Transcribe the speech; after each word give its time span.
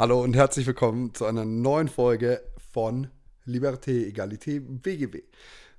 Hallo 0.00 0.22
und 0.22 0.34
herzlich 0.34 0.66
willkommen 0.66 1.12
zu 1.12 1.26
einer 1.26 1.44
neuen 1.44 1.88
Folge 1.88 2.40
von 2.72 3.08
Liberté, 3.46 4.08
Egalité, 4.08 4.58
BGB. 4.58 5.24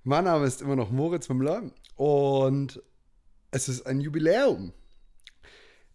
Mein 0.03 0.25
Name 0.25 0.45
ist 0.45 0.61
immer 0.61 0.75
noch 0.75 0.91
Moritz 0.91 1.27
Müller 1.29 1.63
und 1.95 2.83
es 3.49 3.67
ist 3.67 3.87
ein 3.87 3.99
Jubiläum. 3.99 4.73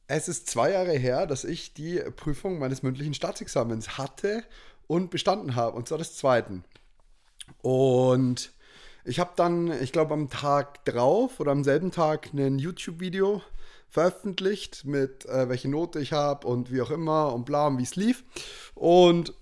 Es 0.08 0.26
ist 0.26 0.50
zwei 0.50 0.72
Jahre 0.72 0.98
her, 0.98 1.28
dass 1.28 1.44
ich 1.44 1.72
die 1.72 2.00
Prüfung 2.16 2.58
meines 2.58 2.82
mündlichen 2.82 3.14
Staatsexamens 3.14 3.96
hatte 3.96 4.42
und 4.88 5.12
bestanden 5.12 5.54
habe, 5.54 5.76
und 5.76 5.86
zwar 5.86 5.98
des 5.98 6.16
zweiten. 6.16 6.64
Und 7.62 8.50
ich 9.04 9.20
habe 9.20 9.34
dann, 9.36 9.70
ich 9.80 9.92
glaube, 9.92 10.14
am 10.14 10.30
Tag 10.30 10.84
drauf 10.84 11.38
oder 11.38 11.52
am 11.52 11.62
selben 11.62 11.92
Tag 11.92 12.34
ein 12.34 12.58
YouTube-Video 12.58 13.40
veröffentlicht 13.96 14.84
mit 14.84 15.24
äh, 15.24 15.48
welche 15.48 15.70
Note 15.70 16.00
ich 16.00 16.12
habe 16.12 16.46
und 16.46 16.70
wie 16.70 16.82
auch 16.82 16.90
immer 16.90 17.32
und 17.32 17.46
bla 17.46 17.68
und 17.68 17.78
wie 17.78 17.82
es 17.82 17.96
lief. 17.96 18.24
Und 18.74 19.32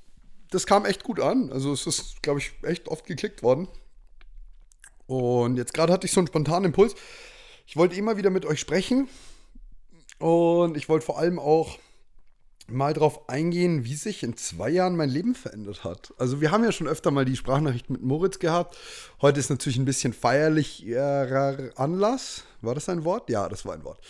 das 0.52 0.64
kam 0.64 0.84
echt 0.84 1.02
gut 1.02 1.18
an. 1.18 1.50
Also 1.50 1.72
es 1.72 1.88
ist, 1.88 2.22
glaube 2.22 2.38
ich, 2.38 2.52
echt 2.62 2.86
oft 2.86 3.04
geklickt 3.04 3.42
worden. 3.42 3.66
Und 5.08 5.56
jetzt 5.56 5.74
gerade 5.74 5.92
hatte 5.92 6.06
ich 6.06 6.12
so 6.12 6.20
einen 6.20 6.28
spontanen 6.28 6.66
Impuls. 6.66 6.94
Ich 7.66 7.76
wollte 7.76 7.96
immer 7.96 8.16
wieder 8.16 8.30
mit 8.30 8.46
euch 8.46 8.60
sprechen. 8.60 9.08
Und 10.20 10.76
ich 10.76 10.88
wollte 10.88 11.04
vor 11.04 11.18
allem 11.18 11.40
auch 11.40 11.80
mal 12.66 12.94
darauf 12.94 13.28
eingehen, 13.28 13.84
wie 13.84 13.94
sich 13.94 14.22
in 14.22 14.36
zwei 14.36 14.70
Jahren 14.70 14.96
mein 14.96 15.10
Leben 15.10 15.34
verändert 15.34 15.84
hat. 15.84 16.14
Also 16.18 16.40
wir 16.40 16.50
haben 16.50 16.64
ja 16.64 16.72
schon 16.72 16.88
öfter 16.88 17.10
mal 17.10 17.24
die 17.24 17.36
Sprachnachricht 17.36 17.90
mit 17.90 18.02
Moritz 18.02 18.38
gehabt. 18.38 18.76
Heute 19.20 19.40
ist 19.40 19.50
natürlich 19.50 19.78
ein 19.78 19.84
bisschen 19.84 20.12
feierlicher 20.12 21.72
Anlass. 21.76 22.44
War 22.62 22.74
das 22.74 22.88
ein 22.88 23.04
Wort? 23.04 23.28
Ja, 23.28 23.48
das 23.48 23.66
war 23.66 23.74
ein 23.74 23.84
Wort. 23.84 24.00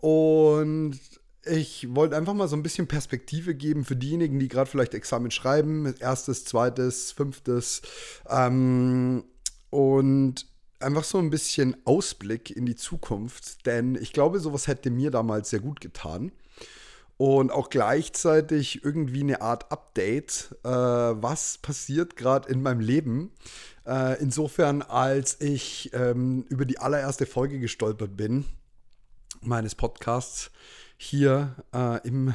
Und 0.00 0.98
ich 1.44 1.94
wollte 1.94 2.16
einfach 2.16 2.34
mal 2.34 2.48
so 2.48 2.56
ein 2.56 2.62
bisschen 2.62 2.86
Perspektive 2.86 3.54
geben 3.54 3.84
für 3.84 3.96
diejenigen, 3.96 4.38
die 4.38 4.48
gerade 4.48 4.70
vielleicht 4.70 4.94
Examen 4.94 5.30
schreiben. 5.30 5.94
Erstes, 5.98 6.44
zweites, 6.44 7.12
fünftes. 7.12 7.82
Ähm, 8.30 9.24
und 9.70 10.46
einfach 10.78 11.04
so 11.04 11.18
ein 11.18 11.30
bisschen 11.30 11.76
Ausblick 11.84 12.50
in 12.50 12.64
die 12.64 12.76
Zukunft. 12.76 13.66
Denn 13.66 13.96
ich 13.96 14.12
glaube, 14.12 14.38
sowas 14.38 14.68
hätte 14.68 14.90
mir 14.90 15.10
damals 15.10 15.50
sehr 15.50 15.60
gut 15.60 15.80
getan 15.80 16.30
und 17.16 17.52
auch 17.52 17.70
gleichzeitig 17.70 18.84
irgendwie 18.84 19.20
eine 19.20 19.40
Art 19.40 19.70
Update, 19.70 20.56
äh, 20.64 20.68
was 20.68 21.58
passiert 21.58 22.16
gerade 22.16 22.48
in 22.48 22.62
meinem 22.62 22.80
Leben. 22.80 23.30
Äh, 23.86 24.20
insofern, 24.20 24.82
als 24.82 25.40
ich 25.40 25.90
ähm, 25.94 26.44
über 26.48 26.64
die 26.64 26.78
allererste 26.78 27.26
Folge 27.26 27.60
gestolpert 27.60 28.16
bin 28.16 28.44
meines 29.40 29.74
Podcasts 29.74 30.50
hier 30.96 31.54
äh, 31.72 32.06
im, 32.06 32.34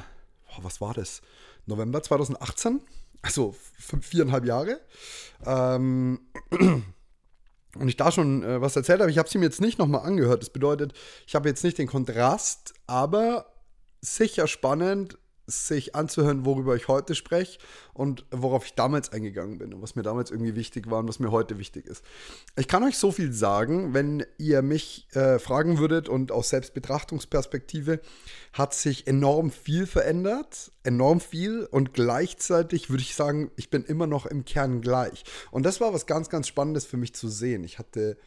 oh, 0.56 0.64
was 0.64 0.80
war 0.80 0.94
das? 0.94 1.22
November 1.66 2.02
2018, 2.02 2.82
also 3.22 3.56
fünf, 3.78 4.06
viereinhalb 4.06 4.46
Jahre. 4.46 4.80
Ähm, 5.46 6.20
und 7.76 7.88
ich 7.88 7.98
da 7.98 8.12
schon 8.12 8.44
äh, 8.44 8.62
was 8.62 8.76
erzählt 8.76 9.02
habe, 9.02 9.12
ich 9.12 9.18
habe 9.18 9.30
sie 9.30 9.38
mir 9.38 9.46
jetzt 9.46 9.62
nicht 9.62 9.78
nochmal 9.78 10.06
angehört. 10.06 10.42
Das 10.42 10.50
bedeutet, 10.50 10.94
ich 11.28 11.36
habe 11.36 11.50
jetzt 11.50 11.64
nicht 11.64 11.78
den 11.78 11.88
Kontrast, 11.88 12.74
aber 12.88 13.52
sicher 14.02 14.48
spannend, 14.48 15.18
sich 15.50 15.96
anzuhören, 15.96 16.46
worüber 16.46 16.76
ich 16.76 16.88
heute 16.88 17.16
spreche 17.16 17.60
und 17.94 18.26
worauf 18.32 18.66
ich 18.66 18.76
damals 18.76 19.12
eingegangen 19.12 19.58
bin 19.58 19.74
und 19.74 19.82
was 19.82 19.96
mir 19.96 20.04
damals 20.04 20.32
irgendwie 20.32 20.56
wichtig 20.56 20.90
war 20.90 21.00
und 21.00 21.08
was 21.08 21.20
mir 21.20 21.32
heute 21.32 21.58
wichtig 21.58 21.88
ist. 21.88 22.04
Ich 22.56 22.68
kann 22.68 22.84
euch 22.84 22.98
so 22.98 23.12
viel 23.12 23.34
sagen, 23.34 23.94
wenn 23.94 24.26
ihr 24.38 24.62
mich 24.62 25.08
äh, 25.14 25.40
fragen 25.40 25.80
würdet 25.80 26.08
und 26.08 26.32
aus 26.32 26.50
Selbstbetrachtungsperspektive 26.50 28.00
hat 28.54 28.74
sich 28.74 29.08
enorm 29.08 29.52
viel 29.52 29.86
verändert, 29.86 30.72
enorm 30.84 31.20
viel 31.20 31.66
und 31.66 31.94
gleichzeitig 31.94 32.90
würde 32.90 33.04
ich 33.04 33.16
sagen, 33.16 33.52
ich 33.56 33.70
bin 33.70 33.84
immer 33.84 34.08
noch 34.08 34.26
im 34.26 34.46
Kern 34.46 34.82
gleich. 34.82 35.24
Und 35.52 35.64
das 35.64 35.82
war 35.82 35.94
was 35.94 36.06
ganz, 36.06 36.30
ganz 36.30 36.48
Spannendes 36.48 36.86
für 36.86 36.98
mich 36.98 37.14
zu 37.14 37.28
sehen. 37.28 37.64
Ich 37.64 37.80
hatte 37.80 38.18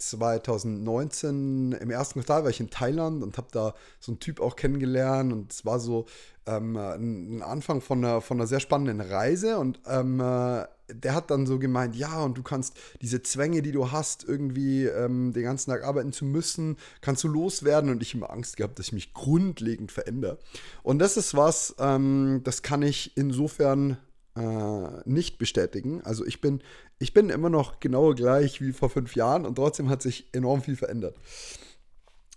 2019 0.00 1.72
im 1.72 1.90
ersten 1.90 2.20
Quartal 2.20 2.44
war 2.44 2.50
ich 2.50 2.60
in 2.60 2.70
Thailand 2.70 3.22
und 3.22 3.36
habe 3.36 3.48
da 3.52 3.74
so 3.98 4.12
einen 4.12 4.20
Typ 4.20 4.40
auch 4.40 4.56
kennengelernt 4.56 5.32
und 5.32 5.52
es 5.52 5.64
war 5.64 5.78
so 5.78 6.06
ähm, 6.46 6.76
ein 6.76 7.42
Anfang 7.42 7.80
von 7.80 8.04
einer, 8.04 8.20
von 8.20 8.38
einer 8.38 8.46
sehr 8.46 8.60
spannenden 8.60 9.00
Reise 9.00 9.58
und 9.58 9.80
ähm, 9.86 10.20
äh, 10.20 10.64
der 10.92 11.14
hat 11.14 11.30
dann 11.30 11.46
so 11.46 11.58
gemeint, 11.58 11.94
ja 11.94 12.20
und 12.22 12.36
du 12.36 12.42
kannst 12.42 12.76
diese 13.00 13.22
Zwänge, 13.22 13.62
die 13.62 13.72
du 13.72 13.92
hast, 13.92 14.24
irgendwie 14.24 14.86
ähm, 14.86 15.32
den 15.32 15.44
ganzen 15.44 15.70
Tag 15.70 15.84
arbeiten 15.84 16.12
zu 16.12 16.24
müssen, 16.24 16.76
kannst 17.00 17.22
du 17.24 17.28
loswerden 17.28 17.90
und 17.90 18.02
ich 18.02 18.14
habe 18.14 18.30
Angst 18.30 18.56
gehabt, 18.56 18.78
dass 18.78 18.86
ich 18.86 18.92
mich 18.92 19.14
grundlegend 19.14 19.92
verändere. 19.92 20.38
Und 20.82 20.98
das 20.98 21.16
ist 21.16 21.36
was, 21.36 21.74
ähm, 21.78 22.40
das 22.44 22.62
kann 22.62 22.82
ich 22.82 23.16
insofern 23.16 23.98
äh, 24.36 24.88
nicht 25.04 25.38
bestätigen. 25.38 26.00
Also 26.02 26.24
ich 26.24 26.40
bin, 26.40 26.62
ich 27.00 27.14
bin 27.14 27.30
immer 27.30 27.48
noch 27.48 27.80
genau 27.80 28.14
gleich 28.14 28.60
wie 28.60 28.72
vor 28.72 28.90
fünf 28.90 29.16
Jahren 29.16 29.46
und 29.46 29.56
trotzdem 29.56 29.88
hat 29.88 30.02
sich 30.02 30.28
enorm 30.32 30.62
viel 30.62 30.76
verändert. 30.76 31.16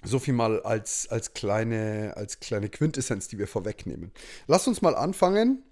So 0.03 0.19
viel 0.19 0.33
mal 0.33 0.61
als, 0.63 1.07
als, 1.09 1.33
kleine, 1.33 2.13
als 2.15 2.39
kleine 2.39 2.69
Quintessenz, 2.69 3.27
die 3.27 3.37
wir 3.37 3.47
vorwegnehmen. 3.47 4.11
Lasst 4.47 4.67
uns 4.67 4.81
mal 4.81 4.95
anfangen 4.95 5.63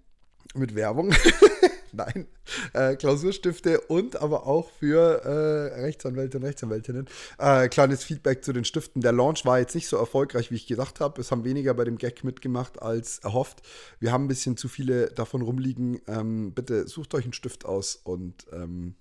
mit 0.54 0.76
Werbung. 0.76 1.14
Nein, 1.94 2.28
äh, 2.74 2.96
Klausurstifte 2.96 3.82
und 3.82 4.22
aber 4.22 4.48
auch 4.48 4.70
für 4.70 5.24
äh, 5.24 5.82
Rechtsanwälte 5.82 6.38
und 6.38 6.46
Rechtsanwältinnen. 6.46 7.08
Äh, 7.38 7.68
kleines 7.68 8.04
Feedback 8.04 8.44
zu 8.44 8.54
den 8.54 8.64
Stiften. 8.64 9.02
Der 9.02 9.12
Launch 9.12 9.46
war 9.46 9.60
jetzt 9.60 9.76
nicht 9.76 9.88
so 9.88 9.98
erfolgreich, 9.98 10.52
wie 10.52 10.56
ich 10.56 10.68
gedacht 10.68 11.00
habe. 11.00 11.20
Es 11.20 11.32
haben 11.32 11.44
weniger 11.44 11.74
bei 11.74 11.84
dem 11.84 11.98
Gag 11.98 12.24
mitgemacht 12.24 12.82
als 12.82 13.20
erhofft. 13.20 13.62
Wir 14.00 14.12
haben 14.12 14.26
ein 14.26 14.30
bisschen 14.30 14.56
zu 14.56 14.70
viele 14.70 15.08
davon 15.08 15.42
rumliegen. 15.42 16.02
Ähm, 16.08 16.54
bitte 16.54 16.88
sucht 16.88 17.14
euch 17.14 17.26
einen 17.26 17.34
Stift 17.34 17.66
aus 17.66 17.96
und 17.96 18.46
ähm, 18.54 18.96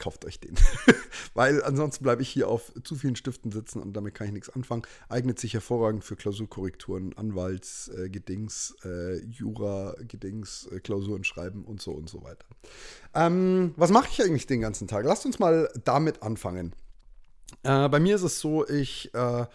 kauft 0.00 0.24
euch 0.24 0.40
den. 0.40 0.56
Weil 1.34 1.62
ansonsten 1.62 2.02
bleibe 2.02 2.22
ich 2.22 2.28
hier 2.28 2.48
auf 2.48 2.72
zu 2.82 2.96
vielen 2.96 3.14
Stiften 3.14 3.52
sitzen 3.52 3.80
und 3.80 3.92
damit 3.92 4.14
kann 4.14 4.26
ich 4.26 4.32
nichts 4.32 4.50
anfangen. 4.50 4.82
Eignet 5.08 5.38
sich 5.38 5.54
hervorragend 5.54 6.02
für 6.02 6.16
Klausurkorrekturen, 6.16 7.16
Anwaltsgedings, 7.16 8.74
äh, 8.84 8.88
äh, 8.88 9.24
Jura-Gedings, 9.24 10.68
äh, 10.72 10.80
Klausuren 10.80 11.22
schreiben 11.22 11.64
und 11.64 11.80
so 11.80 11.92
und 11.92 12.08
so 12.08 12.24
weiter. 12.24 12.46
Ähm, 13.14 13.74
was 13.76 13.90
mache 13.90 14.08
ich 14.10 14.22
eigentlich 14.22 14.46
den 14.46 14.60
ganzen 14.60 14.88
Tag? 14.88 15.04
Lasst 15.04 15.26
uns 15.26 15.38
mal 15.38 15.70
damit 15.84 16.22
anfangen. 16.22 16.74
Äh, 17.62 17.88
bei 17.88 18.00
mir 18.00 18.16
ist 18.16 18.22
es 18.22 18.40
so, 18.40 18.66
ich 18.66 19.12
äh, 19.14 19.46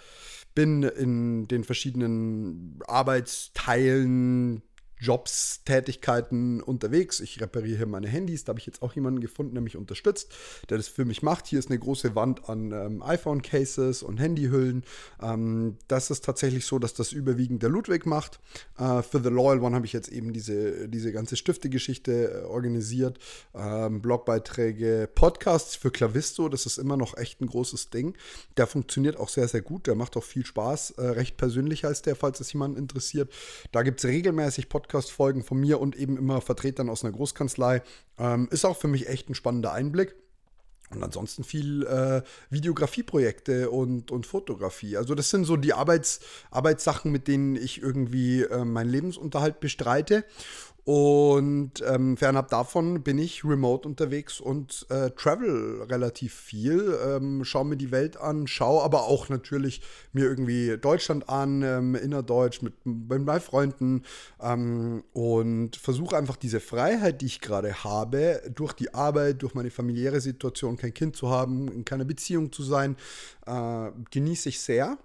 bin 0.54 0.84
in 0.84 1.48
den 1.48 1.64
verschiedenen 1.64 2.80
Arbeitsteilen 2.88 4.62
Jobs, 5.06 5.62
Tätigkeiten 5.66 6.62
unterwegs. 6.62 7.20
Ich 7.20 7.40
repariere 7.40 7.78
hier 7.78 7.86
meine 7.86 8.08
Handys. 8.08 8.44
Da 8.44 8.50
habe 8.50 8.60
ich 8.60 8.66
jetzt 8.66 8.82
auch 8.82 8.94
jemanden 8.94 9.22
gefunden, 9.22 9.54
der 9.54 9.62
mich 9.62 9.78
unterstützt, 9.78 10.34
der 10.72 10.78
das 10.78 10.88
für 10.88 11.06
mich 11.06 11.22
macht. 11.22 11.46
Hier 11.46 11.60
ist 11.60 11.70
eine 11.70 11.78
große 11.78 12.16
Wand 12.16 12.50
an 12.50 12.72
ähm, 12.72 13.04
iPhone-Cases 13.04 14.02
und 14.02 14.18
Handyhüllen. 14.18 14.84
Ähm, 15.22 15.78
das 15.88 16.10
ist 16.10 16.26
tatsächlich 16.26 16.66
so, 16.66 16.80
dass 16.80 16.96
das 16.96 17.12
überwiegend 17.12 17.62
der 17.62 17.70
Ludwig 17.70 18.08
macht. 18.08 18.40
Äh, 18.80 19.04
für 19.04 19.22
The 19.22 19.30
Loyal 19.30 19.60
One 19.60 19.76
habe 19.76 19.86
ich 19.86 19.94
jetzt 19.94 20.10
eben 20.10 20.34
diese, 20.34 20.90
diese 20.90 21.12
ganze 21.12 21.36
Stifte-Geschichte 21.36 22.42
äh, 22.42 22.46
organisiert. 22.46 23.20
Ähm, 23.54 24.02
Blogbeiträge, 24.02 25.08
Podcasts 25.14 25.76
für 25.76 25.92
Clavisto. 25.92 26.50
Das 26.50 26.66
ist 26.66 26.80
immer 26.80 26.98
noch 26.98 27.16
echt 27.16 27.42
ein 27.42 27.48
großes 27.48 27.92
Ding. 27.92 28.18
Der 28.58 28.66
funktioniert 28.66 29.18
auch 29.18 29.30
sehr, 29.30 29.48
sehr 29.48 29.62
gut. 29.62 29.86
Der 29.86 29.94
macht 29.94 30.18
auch 30.18 30.24
viel 30.24 30.48
Spaß. 30.48 30.92
Äh, 30.98 31.10
recht 31.10 31.38
persönlich 31.38 31.86
als 31.86 32.02
der, 32.02 32.16
falls 32.16 32.40
es 32.40 32.52
jemanden 32.54 32.80
interessiert. 32.80 33.32
Da 33.72 33.84
gibt 33.84 34.00
es 34.00 34.06
regelmäßig 34.06 34.68
Podcasts 34.68 34.95
Podcast-Folgen 34.96 35.44
von 35.44 35.60
mir 35.60 35.82
und 35.82 35.98
eben 35.98 36.18
immer 36.18 36.40
Vertretern 36.40 36.90
aus 36.90 37.04
einer 37.04 37.14
Großkanzlei. 37.14 37.82
Ähm, 38.18 38.48
ist 38.52 38.64
auch 38.64 38.78
für 38.78 38.88
mich 38.88 39.10
echt 39.10 39.30
ein 39.30 39.36
spannender 39.36 39.74
Einblick. 39.74 40.16
Und 40.92 41.04
ansonsten 41.04 41.44
viel 41.44 41.86
äh, 41.86 42.22
Videografieprojekte 42.50 43.72
und, 43.72 44.12
und 44.12 44.26
Fotografie. 44.26 44.96
Also 44.96 45.14
das 45.14 45.32
sind 45.32 45.44
so 45.44 45.58
die 45.58 45.74
Arbeits, 45.74 46.22
Arbeitssachen, 46.52 47.12
mit 47.12 47.28
denen 47.28 47.56
ich 47.58 47.82
irgendwie 47.82 48.44
äh, 48.44 48.64
meinen 48.64 48.90
Lebensunterhalt 48.90 49.60
bestreite. 49.60 50.24
Und 50.86 51.84
ähm, 51.88 52.16
fernab 52.16 52.50
davon 52.50 53.02
bin 53.02 53.18
ich 53.18 53.44
remote 53.44 53.88
unterwegs 53.88 54.40
und 54.40 54.86
äh, 54.92 55.10
travel 55.10 55.82
relativ 55.90 56.36
viel, 56.36 56.96
ähm, 57.04 57.44
schaue 57.44 57.66
mir 57.66 57.76
die 57.76 57.90
Welt 57.90 58.18
an, 58.18 58.46
schaue 58.46 58.84
aber 58.84 59.06
auch 59.06 59.28
natürlich 59.28 59.82
mir 60.14 60.26
irgendwie 60.26 60.78
Deutschland 60.78 61.28
an, 61.28 61.64
ähm, 61.64 61.96
innerdeutsch 61.96 62.62
mit, 62.62 62.74
meinen 62.86 63.42
Freunden 63.42 64.04
ähm, 64.40 65.04
und 65.12 65.76
versuche 65.76 66.18
einfach 66.18 66.36
diese 66.36 66.60
Freiheit, 66.60 67.22
die 67.22 67.26
ich 67.26 67.42
gerade 67.42 67.84
habe, 67.84 68.44
durch 68.54 68.74
die 68.74 68.94
Arbeit, 68.94 69.42
durch 69.42 69.56
meine 69.56 69.72
familiäre 69.72 70.22
Situation, 70.22 70.78
kein 70.78 70.94
Kind 70.94 71.16
zu 71.16 71.32
haben, 71.32 71.68
in 71.68 71.84
keiner 71.84 72.06
Beziehung 72.06 72.52
zu 72.52 72.62
sein, 72.62 72.96
äh, 73.48 73.90
genieße 74.12 74.50
ich 74.50 74.60
sehr. 74.60 75.00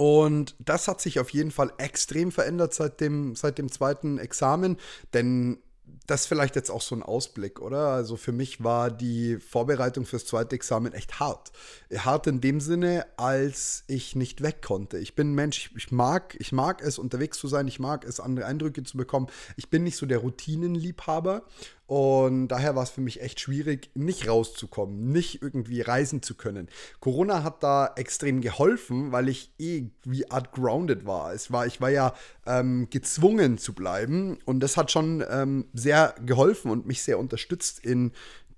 Und 0.00 0.56
das 0.58 0.88
hat 0.88 1.02
sich 1.02 1.20
auf 1.20 1.28
jeden 1.28 1.50
Fall 1.50 1.74
extrem 1.76 2.32
verändert 2.32 2.72
seit 2.72 3.02
dem, 3.02 3.34
seit 3.34 3.58
dem 3.58 3.70
zweiten 3.70 4.16
Examen, 4.16 4.78
denn 5.12 5.58
das 6.06 6.22
ist 6.22 6.26
vielleicht 6.26 6.56
jetzt 6.56 6.70
auch 6.70 6.80
so 6.80 6.94
ein 6.94 7.02
Ausblick, 7.02 7.60
oder? 7.60 7.88
Also 7.88 8.16
für 8.16 8.32
mich 8.32 8.64
war 8.64 8.90
die 8.90 9.36
Vorbereitung 9.36 10.06
fürs 10.06 10.24
zweite 10.24 10.56
Examen 10.56 10.94
echt 10.94 11.20
hart. 11.20 11.52
Hart 11.94 12.26
in 12.28 12.40
dem 12.40 12.60
Sinne, 12.60 13.06
als 13.18 13.84
ich 13.88 14.16
nicht 14.16 14.42
weg 14.42 14.62
konnte. 14.62 14.96
Ich 14.96 15.14
bin 15.14 15.34
Mensch, 15.34 15.70
ich 15.76 15.92
mag, 15.92 16.34
ich 16.40 16.50
mag 16.50 16.80
es, 16.80 16.98
unterwegs 16.98 17.38
zu 17.38 17.46
sein, 17.46 17.68
ich 17.68 17.78
mag 17.78 18.06
es, 18.06 18.20
andere 18.20 18.46
Eindrücke 18.46 18.82
zu 18.82 18.96
bekommen. 18.96 19.26
Ich 19.56 19.68
bin 19.68 19.84
nicht 19.84 19.96
so 19.96 20.06
der 20.06 20.18
Routinenliebhaber 20.18 21.42
und 21.90 22.46
daher 22.46 22.76
war 22.76 22.84
es 22.84 22.90
für 22.90 23.00
mich 23.00 23.20
echt 23.20 23.40
schwierig, 23.40 23.90
nicht 23.94 24.28
rauszukommen, 24.28 25.10
nicht 25.10 25.42
irgendwie 25.42 25.80
reisen 25.80 26.22
zu 26.22 26.36
können. 26.36 26.68
Corona 27.00 27.42
hat 27.42 27.64
da 27.64 27.92
extrem 27.96 28.42
geholfen, 28.42 29.10
weil 29.10 29.28
ich 29.28 29.52
eh 29.58 29.90
wie 30.04 30.30
Art 30.30 30.52
grounded 30.52 31.04
war. 31.04 31.34
Es 31.34 31.50
war 31.50 31.66
ich 31.66 31.80
war 31.80 31.90
ja 31.90 32.14
ähm, 32.46 32.86
gezwungen 32.90 33.58
zu 33.58 33.72
bleiben 33.72 34.38
und 34.44 34.60
das 34.60 34.76
hat 34.76 34.92
schon 34.92 35.24
ähm, 35.28 35.66
sehr 35.72 36.14
geholfen 36.24 36.70
und 36.70 36.86
mich 36.86 37.02
sehr 37.02 37.18
unterstützt 37.18 37.84
in 37.84 38.12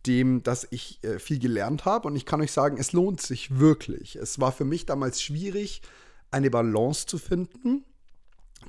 dem, 0.05 0.43
dass 0.43 0.69
ich 0.71 1.03
äh, 1.03 1.19
viel 1.19 1.39
gelernt 1.39 1.87
habe. 1.87 2.09
Und 2.09 2.17
ich 2.17 2.27
kann 2.27 2.43
euch 2.43 2.53
sagen, 2.53 2.77
es 2.77 2.93
lohnt 2.93 3.23
sich 3.23 3.59
wirklich. 3.59 4.15
Es 4.17 4.41
war 4.41 4.53
für 4.53 4.67
mich 4.67 4.85
damals 4.85 5.23
schwierig, 5.23 5.81
eine 6.31 6.51
Balance 6.51 7.07
zu 7.07 7.17
finden 7.17 7.87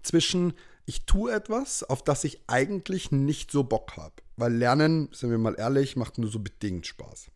zwischen 0.03 0.53
ich 0.85 1.05
tue 1.05 1.31
etwas, 1.31 1.83
auf 1.83 2.03
das 2.03 2.23
ich 2.23 2.41
eigentlich 2.47 3.11
nicht 3.11 3.51
so 3.51 3.63
Bock 3.63 3.97
habe. 3.97 4.13
Weil 4.35 4.53
Lernen, 4.53 5.09
sind 5.11 5.29
wir 5.31 5.37
mal 5.37 5.55
ehrlich, 5.57 5.95
macht 5.95 6.17
nur 6.17 6.29
so 6.29 6.39
bedingt 6.39 6.87
Spaß. 6.87 7.27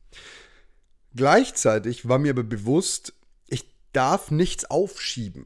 Gleichzeitig 1.16 2.08
war 2.08 2.20
mir 2.20 2.32
aber 2.32 2.44
bewusst, 2.44 3.14
ich 3.48 3.66
darf 3.94 4.32
nichts 4.32 4.66
aufschieben. 4.66 5.46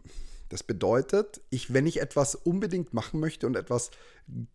Das 0.49 0.63
bedeutet, 0.63 1.39
ich, 1.49 1.73
wenn 1.73 1.87
ich 1.87 2.01
etwas 2.01 2.35
unbedingt 2.35 2.93
machen 2.93 3.21
möchte 3.21 3.47
und 3.47 3.55
etwas 3.55 3.89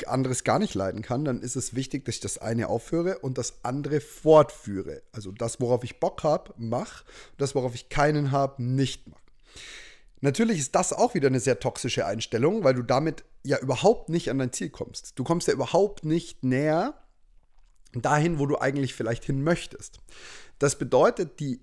anderes 0.04 0.44
gar 0.44 0.58
nicht 0.58 0.74
leiden 0.74 1.00
kann, 1.00 1.24
dann 1.24 1.40
ist 1.40 1.56
es 1.56 1.74
wichtig, 1.74 2.04
dass 2.04 2.16
ich 2.16 2.20
das 2.20 2.36
eine 2.36 2.68
aufhöre 2.68 3.20
und 3.20 3.38
das 3.38 3.64
andere 3.64 4.02
fortführe. 4.02 5.02
Also 5.12 5.32
das, 5.32 5.58
worauf 5.58 5.84
ich 5.84 5.98
Bock 5.98 6.22
habe, 6.22 6.52
mache, 6.58 7.04
das, 7.38 7.54
worauf 7.54 7.74
ich 7.74 7.88
keinen 7.88 8.30
habe, 8.30 8.62
nicht 8.62 9.08
mache. 9.08 9.22
Natürlich 10.20 10.58
ist 10.58 10.74
das 10.74 10.92
auch 10.92 11.14
wieder 11.14 11.28
eine 11.28 11.40
sehr 11.40 11.60
toxische 11.60 12.06
Einstellung, 12.06 12.64
weil 12.64 12.74
du 12.74 12.82
damit 12.82 13.24
ja 13.42 13.58
überhaupt 13.58 14.08
nicht 14.08 14.30
an 14.30 14.38
dein 14.38 14.52
Ziel 14.52 14.70
kommst. 14.70 15.18
Du 15.18 15.24
kommst 15.24 15.46
ja 15.46 15.54
überhaupt 15.54 16.04
nicht 16.04 16.42
näher 16.42 16.94
dahin, 17.92 18.38
wo 18.38 18.46
du 18.46 18.58
eigentlich 18.58 18.94
vielleicht 18.94 19.24
hin 19.24 19.42
möchtest. 19.42 20.00
Das 20.58 20.78
bedeutet, 20.78 21.40
die 21.40 21.60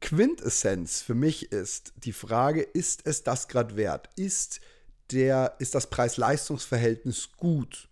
Quintessenz 0.00 1.02
für 1.02 1.14
mich 1.14 1.52
ist 1.52 1.92
die 1.96 2.12
Frage, 2.12 2.62
ist 2.62 3.02
es 3.04 3.24
das 3.24 3.48
gerade 3.48 3.76
wert? 3.76 4.08
Ist, 4.16 4.60
der, 5.10 5.56
ist 5.58 5.74
das 5.74 5.90
Preis-Leistungs-Verhältnis 5.90 7.30
gut? 7.36 7.88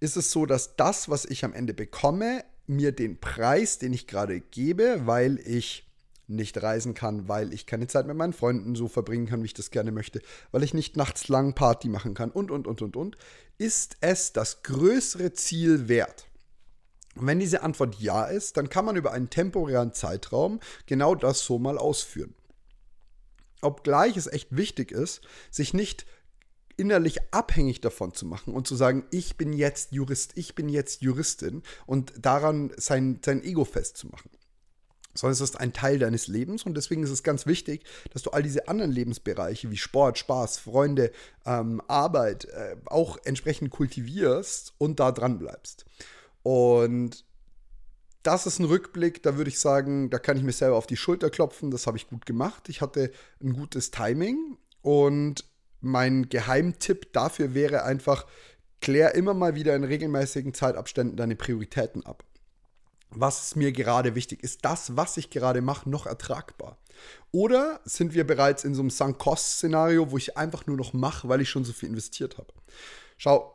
Ist 0.00 0.16
es 0.16 0.30
so, 0.30 0.46
dass 0.46 0.76
das, 0.76 1.08
was 1.08 1.24
ich 1.24 1.44
am 1.44 1.54
Ende 1.54 1.74
bekomme, 1.74 2.44
mir 2.66 2.92
den 2.92 3.18
Preis, 3.18 3.78
den 3.78 3.92
ich 3.92 4.06
gerade 4.06 4.40
gebe, 4.40 5.06
weil 5.06 5.38
ich 5.46 5.87
nicht 6.28 6.62
reisen 6.62 6.94
kann, 6.94 7.26
weil 7.26 7.52
ich 7.52 7.66
keine 7.66 7.86
Zeit 7.86 8.06
mit 8.06 8.16
meinen 8.16 8.32
Freunden 8.32 8.74
so 8.74 8.86
verbringen 8.86 9.26
kann, 9.26 9.42
wie 9.42 9.46
ich 9.46 9.54
das 9.54 9.70
gerne 9.70 9.90
möchte, 9.90 10.20
weil 10.52 10.62
ich 10.62 10.74
nicht 10.74 10.96
nachts 10.96 11.28
lang 11.28 11.54
Party 11.54 11.88
machen 11.88 12.14
kann 12.14 12.30
und, 12.30 12.50
und, 12.50 12.66
und, 12.66 12.82
und, 12.82 12.96
und, 12.96 13.16
ist 13.56 13.96
es 14.00 14.32
das 14.32 14.62
größere 14.62 15.32
Ziel 15.32 15.88
wert? 15.88 16.26
Und 17.16 17.26
wenn 17.26 17.40
diese 17.40 17.62
Antwort 17.62 17.96
ja 17.98 18.26
ist, 18.26 18.56
dann 18.56 18.68
kann 18.68 18.84
man 18.84 18.96
über 18.96 19.12
einen 19.12 19.30
temporären 19.30 19.92
Zeitraum 19.92 20.60
genau 20.86 21.14
das 21.14 21.44
so 21.44 21.58
mal 21.58 21.78
ausführen. 21.78 22.34
Obgleich 23.60 24.16
es 24.16 24.28
echt 24.28 24.54
wichtig 24.54 24.92
ist, 24.92 25.22
sich 25.50 25.74
nicht 25.74 26.06
innerlich 26.76 27.18
abhängig 27.32 27.80
davon 27.80 28.14
zu 28.14 28.24
machen 28.24 28.54
und 28.54 28.68
zu 28.68 28.76
sagen, 28.76 29.04
ich 29.10 29.36
bin 29.36 29.52
jetzt 29.52 29.90
Jurist, 29.90 30.32
ich 30.36 30.54
bin 30.54 30.68
jetzt 30.68 31.02
Juristin 31.02 31.62
und 31.86 32.12
daran 32.24 32.70
sein, 32.76 33.18
sein 33.24 33.42
Ego 33.42 33.64
festzumachen 33.64 34.30
sondern 35.18 35.32
es 35.32 35.40
ist 35.40 35.58
ein 35.58 35.72
Teil 35.72 35.98
deines 35.98 36.28
Lebens 36.28 36.64
und 36.64 36.76
deswegen 36.76 37.02
ist 37.02 37.10
es 37.10 37.22
ganz 37.22 37.46
wichtig, 37.46 37.84
dass 38.12 38.22
du 38.22 38.30
all 38.30 38.42
diese 38.42 38.68
anderen 38.68 38.92
Lebensbereiche 38.92 39.70
wie 39.70 39.76
Sport, 39.76 40.18
Spaß, 40.18 40.58
Freunde, 40.58 41.10
ähm, 41.44 41.82
Arbeit 41.88 42.44
äh, 42.46 42.76
auch 42.86 43.18
entsprechend 43.24 43.70
kultivierst 43.70 44.74
und 44.78 45.00
da 45.00 45.12
dran 45.12 45.38
bleibst. 45.38 45.84
Und 46.42 47.24
das 48.22 48.46
ist 48.46 48.58
ein 48.58 48.66
Rückblick, 48.66 49.22
da 49.22 49.36
würde 49.36 49.50
ich 49.50 49.58
sagen, 49.58 50.10
da 50.10 50.18
kann 50.18 50.36
ich 50.36 50.42
mir 50.42 50.52
selber 50.52 50.76
auf 50.76 50.86
die 50.86 50.96
Schulter 50.96 51.30
klopfen, 51.30 51.70
das 51.70 51.86
habe 51.86 51.96
ich 51.96 52.08
gut 52.08 52.26
gemacht. 52.26 52.68
Ich 52.68 52.80
hatte 52.80 53.10
ein 53.42 53.54
gutes 53.54 53.90
Timing 53.90 54.56
und 54.82 55.44
mein 55.80 56.28
Geheimtipp 56.28 57.12
dafür 57.12 57.54
wäre 57.54 57.84
einfach, 57.84 58.26
klär 58.80 59.14
immer 59.14 59.34
mal 59.34 59.54
wieder 59.54 59.74
in 59.74 59.84
regelmäßigen 59.84 60.54
Zeitabständen 60.54 61.16
deine 61.16 61.36
Prioritäten 61.36 62.06
ab 62.06 62.24
was 63.10 63.42
ist 63.42 63.56
mir 63.56 63.72
gerade 63.72 64.14
wichtig? 64.14 64.42
Ist 64.42 64.64
das, 64.64 64.96
was 64.96 65.16
ich 65.16 65.30
gerade 65.30 65.60
mache, 65.60 65.88
noch 65.88 66.06
ertragbar? 66.06 66.78
Oder 67.30 67.80
sind 67.84 68.14
wir 68.14 68.26
bereits 68.26 68.64
in 68.64 68.74
so 68.74 68.82
einem 68.82 68.90
Sunk-Cost-Szenario, 68.90 70.10
wo 70.10 70.16
ich 70.16 70.36
einfach 70.36 70.66
nur 70.66 70.76
noch 70.76 70.92
mache, 70.92 71.28
weil 71.28 71.40
ich 71.40 71.48
schon 71.48 71.64
so 71.64 71.72
viel 71.72 71.88
investiert 71.88 72.38
habe? 72.38 72.52
Schau, 73.16 73.54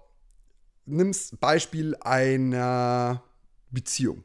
nimm's 0.86 1.36
Beispiel 1.40 1.96
einer 2.02 3.24
Beziehung. 3.72 4.24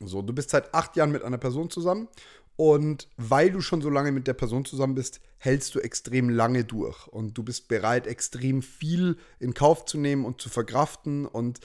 So, 0.00 0.22
du 0.22 0.32
bist 0.32 0.50
seit 0.50 0.74
acht 0.74 0.96
Jahren 0.96 1.10
mit 1.10 1.22
einer 1.22 1.38
Person 1.38 1.70
zusammen 1.70 2.08
und 2.56 3.08
weil 3.16 3.50
du 3.50 3.60
schon 3.60 3.82
so 3.82 3.90
lange 3.90 4.12
mit 4.12 4.26
der 4.26 4.34
Person 4.34 4.64
zusammen 4.64 4.94
bist, 4.94 5.20
hältst 5.38 5.74
du 5.74 5.80
extrem 5.80 6.28
lange 6.28 6.64
durch 6.64 7.06
und 7.08 7.34
du 7.34 7.42
bist 7.42 7.68
bereit, 7.68 8.06
extrem 8.06 8.62
viel 8.62 9.16
in 9.38 9.54
Kauf 9.54 9.84
zu 9.84 9.98
nehmen 9.98 10.24
und 10.24 10.40
zu 10.40 10.48
verkraften 10.48 11.26
und 11.26 11.60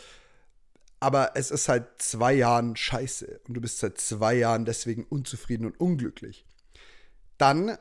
aber 1.03 1.31
es 1.35 1.51
ist 1.51 1.65
seit 1.65 2.01
zwei 2.01 2.33
Jahren 2.33 2.77
scheiße 2.77 3.41
und 3.45 3.55
du 3.55 3.59
bist 3.59 3.79
seit 3.79 3.97
zwei 3.97 4.35
Jahren 4.35 4.63
deswegen 4.63 5.03
unzufrieden 5.03 5.65
und 5.65 5.77
unglücklich, 5.77 6.45
dann 7.37 7.77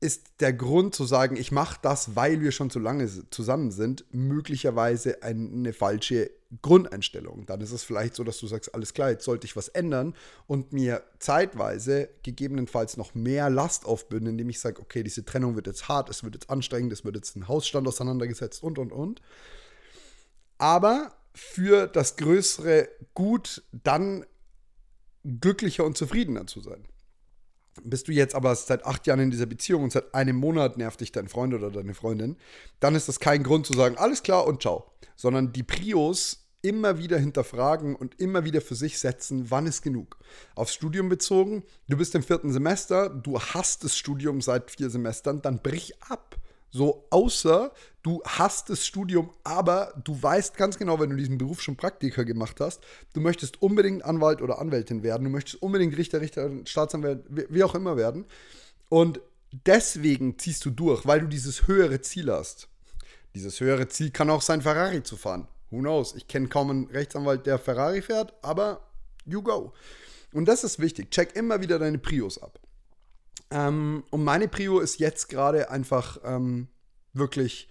ist 0.00 0.26
der 0.40 0.52
Grund 0.52 0.94
zu 0.94 1.06
sagen, 1.06 1.36
ich 1.36 1.50
mache 1.50 1.78
das, 1.80 2.14
weil 2.14 2.42
wir 2.42 2.52
schon 2.52 2.68
so 2.68 2.78
lange 2.78 3.08
zusammen 3.30 3.70
sind, 3.70 4.04
möglicherweise 4.10 5.22
eine 5.22 5.72
falsche 5.72 6.30
Grundeinstellung. 6.60 7.46
Dann 7.46 7.62
ist 7.62 7.72
es 7.72 7.84
vielleicht 7.84 8.16
so, 8.16 8.24
dass 8.24 8.38
du 8.38 8.46
sagst, 8.46 8.74
alles 8.74 8.92
klar, 8.92 9.08
jetzt 9.08 9.24
sollte 9.24 9.46
ich 9.46 9.56
was 9.56 9.68
ändern 9.68 10.14
und 10.46 10.74
mir 10.74 11.02
zeitweise 11.20 12.10
gegebenenfalls 12.22 12.98
noch 12.98 13.14
mehr 13.14 13.48
Last 13.48 13.86
aufbünden, 13.86 14.32
indem 14.32 14.50
ich 14.50 14.60
sage, 14.60 14.82
okay, 14.82 15.02
diese 15.02 15.24
Trennung 15.24 15.54
wird 15.54 15.68
jetzt 15.68 15.88
hart, 15.88 16.10
es 16.10 16.22
wird 16.22 16.34
jetzt 16.34 16.50
anstrengend, 16.50 16.92
es 16.92 17.02
wird 17.02 17.16
jetzt 17.16 17.34
ein 17.34 17.48
Hausstand 17.48 17.88
auseinandergesetzt 17.88 18.62
und, 18.62 18.78
und, 18.78 18.92
und. 18.92 19.22
Aber 20.58 21.14
für 21.34 21.86
das 21.86 22.16
größere 22.16 22.88
Gut 23.14 23.62
dann 23.72 24.24
glücklicher 25.24 25.84
und 25.84 25.96
zufriedener 25.96 26.46
zu 26.46 26.60
sein. 26.60 26.84
Bist 27.84 28.08
du 28.08 28.12
jetzt 28.12 28.34
aber 28.34 28.54
seit 28.54 28.84
acht 28.84 29.06
Jahren 29.06 29.20
in 29.20 29.30
dieser 29.30 29.46
Beziehung 29.46 29.84
und 29.84 29.92
seit 29.92 30.14
einem 30.14 30.36
Monat 30.36 30.76
nervt 30.76 31.00
dich 31.00 31.10
dein 31.10 31.28
Freund 31.28 31.54
oder 31.54 31.70
deine 31.70 31.94
Freundin, 31.94 32.36
dann 32.80 32.94
ist 32.94 33.08
das 33.08 33.18
kein 33.18 33.42
Grund 33.42 33.66
zu 33.66 33.72
sagen, 33.72 33.96
alles 33.96 34.22
klar 34.22 34.46
und 34.46 34.60
ciao. 34.62 34.92
Sondern 35.16 35.52
die 35.52 35.62
Prios 35.62 36.42
immer 36.62 36.98
wieder 36.98 37.18
hinterfragen 37.18 37.96
und 37.96 38.20
immer 38.20 38.44
wieder 38.44 38.60
für 38.60 38.76
sich 38.76 38.98
setzen, 38.98 39.50
wann 39.50 39.66
ist 39.66 39.82
genug. 39.82 40.18
Aufs 40.54 40.74
Studium 40.74 41.08
bezogen, 41.08 41.64
du 41.88 41.96
bist 41.96 42.14
im 42.14 42.22
vierten 42.22 42.52
Semester, 42.52 43.08
du 43.08 43.40
hast 43.40 43.84
das 43.84 43.96
Studium 43.96 44.40
seit 44.40 44.70
vier 44.70 44.88
Semestern, 44.88 45.42
dann 45.42 45.60
brich 45.60 46.00
ab. 46.02 46.36
So, 46.74 47.06
außer 47.10 47.70
du 48.02 48.22
hast 48.26 48.70
das 48.70 48.86
Studium, 48.86 49.30
aber 49.44 49.92
du 50.02 50.20
weißt 50.20 50.56
ganz 50.56 50.78
genau, 50.78 50.98
wenn 50.98 51.10
du 51.10 51.16
diesen 51.16 51.36
Beruf 51.36 51.60
schon 51.60 51.76
Praktiker 51.76 52.24
gemacht 52.24 52.60
hast, 52.60 52.80
du 53.12 53.20
möchtest 53.20 53.60
unbedingt 53.60 54.02
Anwalt 54.04 54.40
oder 54.40 54.58
Anwältin 54.58 55.02
werden, 55.02 55.24
du 55.24 55.30
möchtest 55.30 55.62
unbedingt 55.62 55.96
Richter, 55.98 56.22
Richter, 56.22 56.50
Staatsanwalt, 56.64 57.24
wie 57.28 57.62
auch 57.62 57.74
immer 57.74 57.98
werden. 57.98 58.24
Und 58.88 59.20
deswegen 59.66 60.38
ziehst 60.38 60.64
du 60.64 60.70
durch, 60.70 61.06
weil 61.06 61.20
du 61.20 61.26
dieses 61.26 61.66
höhere 61.66 62.00
Ziel 62.00 62.32
hast. 62.32 62.68
Dieses 63.34 63.60
höhere 63.60 63.88
Ziel 63.88 64.10
kann 64.10 64.30
auch 64.30 64.42
sein, 64.42 64.62
Ferrari 64.62 65.02
zu 65.02 65.18
fahren. 65.18 65.46
Who 65.70 65.80
knows? 65.80 66.14
Ich 66.14 66.26
kenne 66.26 66.48
kaum 66.48 66.70
einen 66.70 66.86
Rechtsanwalt, 66.86 67.46
der 67.46 67.58
Ferrari 67.58 68.00
fährt, 68.00 68.32
aber 68.42 68.88
you 69.26 69.42
go. 69.42 69.74
Und 70.32 70.46
das 70.46 70.64
ist 70.64 70.78
wichtig. 70.78 71.10
Check 71.10 71.36
immer 71.36 71.60
wieder 71.60 71.78
deine 71.78 71.98
Prios 71.98 72.42
ab. 72.42 72.58
Ähm, 73.52 74.04
und 74.10 74.24
meine 74.24 74.48
Prio 74.48 74.80
ist 74.80 74.98
jetzt 74.98 75.28
gerade 75.28 75.70
einfach 75.70 76.18
ähm, 76.24 76.68
wirklich 77.12 77.68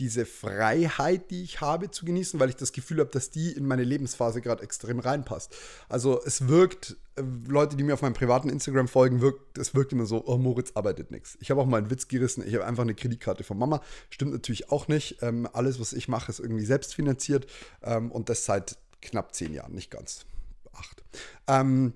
diese 0.00 0.26
Freiheit, 0.26 1.30
die 1.30 1.42
ich 1.42 1.60
habe, 1.60 1.90
zu 1.90 2.04
genießen, 2.04 2.40
weil 2.40 2.48
ich 2.48 2.56
das 2.56 2.72
Gefühl 2.72 2.98
habe, 2.98 3.10
dass 3.10 3.30
die 3.30 3.52
in 3.52 3.66
meine 3.66 3.84
Lebensphase 3.84 4.40
gerade 4.40 4.62
extrem 4.62 4.98
reinpasst. 4.98 5.54
Also 5.88 6.20
es 6.24 6.48
wirkt, 6.48 6.96
äh, 7.16 7.22
Leute, 7.46 7.76
die 7.76 7.84
mir 7.84 7.94
auf 7.94 8.02
meinem 8.02 8.14
privaten 8.14 8.48
Instagram 8.48 8.88
folgen, 8.88 9.20
wirkt, 9.20 9.56
es 9.58 9.74
wirkt 9.74 9.92
immer 9.92 10.06
so, 10.06 10.24
oh, 10.26 10.36
Moritz 10.36 10.72
arbeitet 10.74 11.10
nichts. 11.10 11.36
Ich 11.40 11.50
habe 11.50 11.60
auch 11.60 11.66
mal 11.66 11.78
einen 11.78 11.90
Witz 11.90 12.08
gerissen, 12.08 12.44
ich 12.46 12.54
habe 12.54 12.66
einfach 12.66 12.82
eine 12.82 12.94
Kreditkarte 12.94 13.44
von 13.44 13.58
Mama. 13.58 13.82
Stimmt 14.10 14.32
natürlich 14.32 14.70
auch 14.70 14.88
nicht. 14.88 15.22
Ähm, 15.22 15.48
alles, 15.52 15.78
was 15.78 15.92
ich 15.92 16.08
mache, 16.08 16.30
ist 16.30 16.40
irgendwie 16.40 16.64
selbstfinanziert 16.64 17.46
ähm, 17.82 18.10
und 18.10 18.28
das 18.28 18.44
seit 18.44 18.78
knapp 19.00 19.34
zehn 19.34 19.52
Jahren, 19.52 19.74
nicht 19.74 19.90
ganz 19.90 20.26
acht. 20.72 21.04
Ähm, 21.46 21.92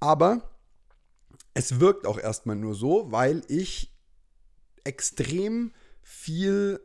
aber 0.00 0.50
es 1.58 1.80
wirkt 1.80 2.06
auch 2.06 2.20
erstmal 2.20 2.54
nur 2.54 2.72
so, 2.72 3.10
weil 3.10 3.42
ich 3.48 3.92
extrem 4.84 5.72
viel 6.02 6.80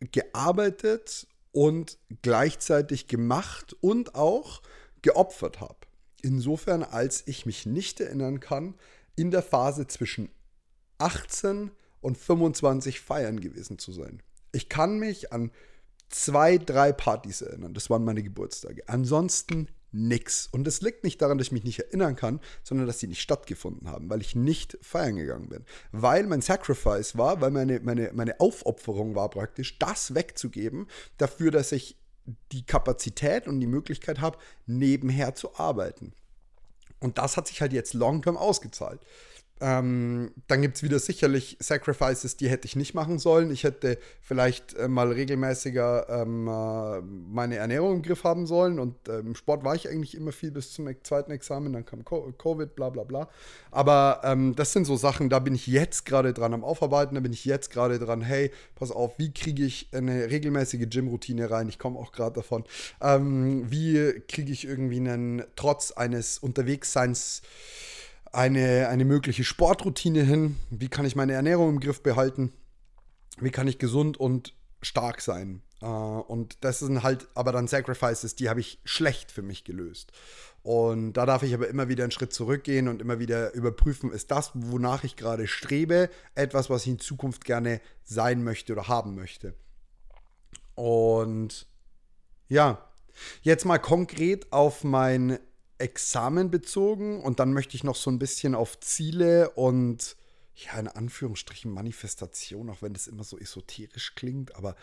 gearbeitet 0.00 1.28
und 1.52 1.96
gleichzeitig 2.20 3.06
gemacht 3.06 3.76
und 3.80 4.16
auch 4.16 4.60
geopfert 5.02 5.60
habe. 5.60 5.78
Insofern, 6.20 6.82
als 6.82 7.22
ich 7.28 7.46
mich 7.46 7.64
nicht 7.64 8.00
erinnern 8.00 8.40
kann, 8.40 8.74
in 9.14 9.30
der 9.30 9.42
Phase 9.42 9.86
zwischen 9.86 10.30
18 10.98 11.70
und 12.00 12.18
25 12.18 13.00
feiern 13.00 13.38
gewesen 13.38 13.78
zu 13.78 13.92
sein. 13.92 14.20
Ich 14.50 14.68
kann 14.68 14.98
mich 14.98 15.32
an 15.32 15.52
zwei, 16.08 16.58
drei 16.58 16.90
Partys 16.90 17.40
erinnern. 17.40 17.72
Das 17.72 17.88
waren 17.88 18.04
meine 18.04 18.24
Geburtstage. 18.24 18.82
Ansonsten 18.88 19.68
nix. 19.96 20.46
Und 20.46 20.64
das 20.64 20.82
liegt 20.82 21.04
nicht 21.04 21.20
daran, 21.22 21.38
dass 21.38 21.48
ich 21.48 21.52
mich 21.52 21.64
nicht 21.64 21.80
erinnern 21.80 22.16
kann, 22.16 22.40
sondern 22.62 22.86
dass 22.86 23.00
sie 23.00 23.06
nicht 23.06 23.22
stattgefunden 23.22 23.88
haben, 23.88 24.10
weil 24.10 24.20
ich 24.20 24.34
nicht 24.34 24.78
feiern 24.82 25.16
gegangen 25.16 25.48
bin. 25.48 25.64
Weil 25.92 26.26
mein 26.26 26.42
Sacrifice 26.42 27.16
war, 27.16 27.40
weil 27.40 27.50
meine, 27.50 27.80
meine, 27.80 28.10
meine 28.12 28.38
Aufopferung 28.40 29.14
war 29.14 29.30
praktisch, 29.30 29.78
das 29.78 30.14
wegzugeben, 30.14 30.86
dafür, 31.16 31.50
dass 31.50 31.72
ich 31.72 31.96
die 32.52 32.66
Kapazität 32.66 33.46
und 33.46 33.60
die 33.60 33.66
Möglichkeit 33.66 34.20
habe, 34.20 34.38
nebenher 34.66 35.34
zu 35.34 35.56
arbeiten. 35.56 36.12
Und 37.00 37.18
das 37.18 37.36
hat 37.36 37.46
sich 37.46 37.60
halt 37.60 37.72
jetzt 37.72 37.94
long-term 37.94 38.36
ausgezahlt. 38.36 39.00
Ähm, 39.58 40.32
dann 40.48 40.60
gibt 40.60 40.76
es 40.76 40.82
wieder 40.82 40.98
sicherlich 40.98 41.56
Sacrifices, 41.60 42.36
die 42.36 42.48
hätte 42.50 42.66
ich 42.66 42.76
nicht 42.76 42.92
machen 42.92 43.18
sollen. 43.18 43.50
Ich 43.50 43.64
hätte 43.64 43.98
vielleicht 44.20 44.74
äh, 44.74 44.86
mal 44.86 45.10
regelmäßiger 45.10 46.08
ähm, 46.10 46.46
äh, 46.46 47.00
meine 47.00 47.56
Ernährung 47.56 47.96
im 47.96 48.02
Griff 48.02 48.24
haben 48.24 48.46
sollen. 48.46 48.78
Und 48.78 49.08
äh, 49.08 49.20
im 49.20 49.34
Sport 49.34 49.64
war 49.64 49.74
ich 49.74 49.88
eigentlich 49.88 50.14
immer 50.14 50.32
viel 50.32 50.50
bis 50.50 50.72
zum 50.72 50.88
zweiten 51.02 51.30
Examen. 51.30 51.72
Dann 51.72 51.86
kam 51.86 52.04
Covid, 52.04 52.74
bla 52.76 52.90
bla 52.90 53.04
bla. 53.04 53.28
Aber 53.70 54.20
ähm, 54.24 54.54
das 54.54 54.72
sind 54.72 54.84
so 54.84 54.96
Sachen, 54.96 55.30
da 55.30 55.38
bin 55.38 55.54
ich 55.54 55.66
jetzt 55.66 56.04
gerade 56.04 56.34
dran 56.34 56.52
am 56.52 56.62
Aufarbeiten. 56.62 57.14
Da 57.14 57.22
bin 57.22 57.32
ich 57.32 57.46
jetzt 57.46 57.70
gerade 57.70 57.98
dran, 57.98 58.20
hey, 58.20 58.50
pass 58.74 58.90
auf, 58.90 59.18
wie 59.18 59.32
kriege 59.32 59.64
ich 59.64 59.88
eine 59.92 60.30
regelmäßige 60.30 60.86
Gym-Routine 60.90 61.50
rein? 61.50 61.70
Ich 61.70 61.78
komme 61.78 61.98
auch 61.98 62.12
gerade 62.12 62.34
davon. 62.34 62.64
Ähm, 63.00 63.70
wie 63.70 64.20
kriege 64.28 64.52
ich 64.52 64.66
irgendwie 64.66 64.98
einen, 64.98 65.44
trotz 65.56 65.92
eines 65.92 66.38
Unterwegsseins, 66.38 67.40
eine, 68.36 68.88
eine 68.88 69.06
mögliche 69.06 69.44
Sportroutine 69.44 70.22
hin? 70.22 70.56
Wie 70.70 70.88
kann 70.88 71.06
ich 71.06 71.16
meine 71.16 71.32
Ernährung 71.32 71.70
im 71.70 71.80
Griff 71.80 72.02
behalten? 72.02 72.52
Wie 73.38 73.50
kann 73.50 73.66
ich 73.66 73.78
gesund 73.78 74.18
und 74.18 74.54
stark 74.82 75.22
sein? 75.22 75.62
Äh, 75.80 75.86
und 75.86 76.62
das 76.62 76.80
sind 76.80 77.02
halt 77.02 77.28
aber 77.34 77.52
dann 77.52 77.66
Sacrifices, 77.66 78.34
die 78.34 78.50
habe 78.50 78.60
ich 78.60 78.78
schlecht 78.84 79.32
für 79.32 79.40
mich 79.40 79.64
gelöst. 79.64 80.12
Und 80.62 81.14
da 81.14 81.24
darf 81.24 81.44
ich 81.44 81.54
aber 81.54 81.68
immer 81.68 81.88
wieder 81.88 82.04
einen 82.04 82.10
Schritt 82.10 82.34
zurückgehen 82.34 82.88
und 82.88 83.00
immer 83.00 83.18
wieder 83.18 83.54
überprüfen, 83.54 84.12
ist 84.12 84.30
das, 84.30 84.50
wonach 84.54 85.04
ich 85.04 85.16
gerade 85.16 85.46
strebe, 85.46 86.10
etwas, 86.34 86.68
was 86.68 86.82
ich 86.82 86.88
in 86.88 86.98
Zukunft 86.98 87.44
gerne 87.44 87.80
sein 88.04 88.44
möchte 88.44 88.74
oder 88.74 88.88
haben 88.88 89.14
möchte. 89.14 89.54
Und 90.74 91.66
ja, 92.48 92.86
jetzt 93.40 93.64
mal 93.64 93.78
konkret 93.78 94.52
auf 94.52 94.84
mein 94.84 95.38
Examen 95.78 96.50
bezogen 96.50 97.20
und 97.20 97.40
dann 97.40 97.52
möchte 97.52 97.76
ich 97.76 97.84
noch 97.84 97.96
so 97.96 98.10
ein 98.10 98.18
bisschen 98.18 98.54
auf 98.54 98.80
Ziele 98.80 99.50
und 99.50 100.16
ja, 100.54 100.78
in 100.78 100.88
Anführungsstrichen 100.88 101.70
Manifestation, 101.70 102.70
auch 102.70 102.80
wenn 102.80 102.94
das 102.94 103.06
immer 103.06 103.24
so 103.24 103.38
esoterisch 103.38 104.14
klingt, 104.14 104.56
aber 104.56 104.74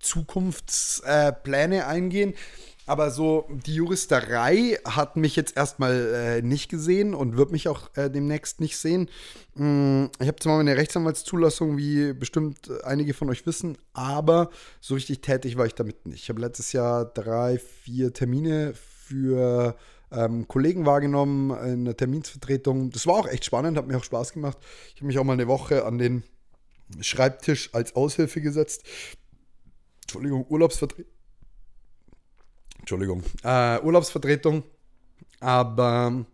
Zukunftspläne 0.00 1.76
äh, 1.76 1.82
eingehen. 1.82 2.34
Aber 2.86 3.10
so 3.12 3.46
die 3.66 3.74
Juristerei 3.74 4.78
hat 4.84 5.16
mich 5.16 5.36
jetzt 5.36 5.56
erstmal 5.56 6.12
äh, 6.12 6.42
nicht 6.42 6.68
gesehen 6.68 7.14
und 7.14 7.36
wird 7.36 7.52
mich 7.52 7.68
auch 7.68 7.94
äh, 7.94 8.10
demnächst 8.10 8.60
nicht 8.60 8.78
sehen. 8.78 9.08
Mm, 9.54 10.06
ich 10.18 10.26
habe 10.26 10.40
zwar 10.40 10.56
meine 10.56 10.76
Rechtsanwaltszulassung, 10.76 11.76
wie 11.76 12.12
bestimmt 12.14 12.68
einige 12.82 13.14
von 13.14 13.30
euch 13.30 13.46
wissen, 13.46 13.78
aber 13.92 14.50
so 14.80 14.94
richtig 14.94 15.20
tätig 15.20 15.56
war 15.56 15.66
ich 15.66 15.74
damit 15.74 16.06
nicht. 16.06 16.24
Ich 16.24 16.28
habe 16.30 16.40
letztes 16.40 16.72
Jahr 16.72 17.04
drei, 17.04 17.58
vier 17.58 18.12
Termine 18.12 18.74
für 18.74 19.76
ähm, 20.12 20.48
Kollegen 20.48 20.86
wahrgenommen 20.86 21.50
in 21.64 21.84
der 21.84 21.96
Terminsvertretung. 21.96 22.90
Das 22.90 23.06
war 23.06 23.14
auch 23.14 23.28
echt 23.28 23.44
spannend, 23.44 23.78
hat 23.78 23.86
mir 23.86 23.96
auch 23.96 24.04
Spaß 24.04 24.32
gemacht. 24.32 24.58
Ich 24.88 24.96
habe 24.96 25.06
mich 25.06 25.18
auch 25.18 25.24
mal 25.24 25.34
eine 25.34 25.48
Woche 25.48 25.84
an 25.84 25.98
den 25.98 26.24
Schreibtisch 27.00 27.72
als 27.72 27.94
Aushilfe 27.94 28.40
gesetzt. 28.40 28.84
Entschuldigung, 30.02 30.44
Urlaubsvertretung. 30.48 31.12
Entschuldigung, 32.80 33.22
äh, 33.44 33.80
Urlaubsvertretung. 33.80 34.64
Aber 35.38 36.26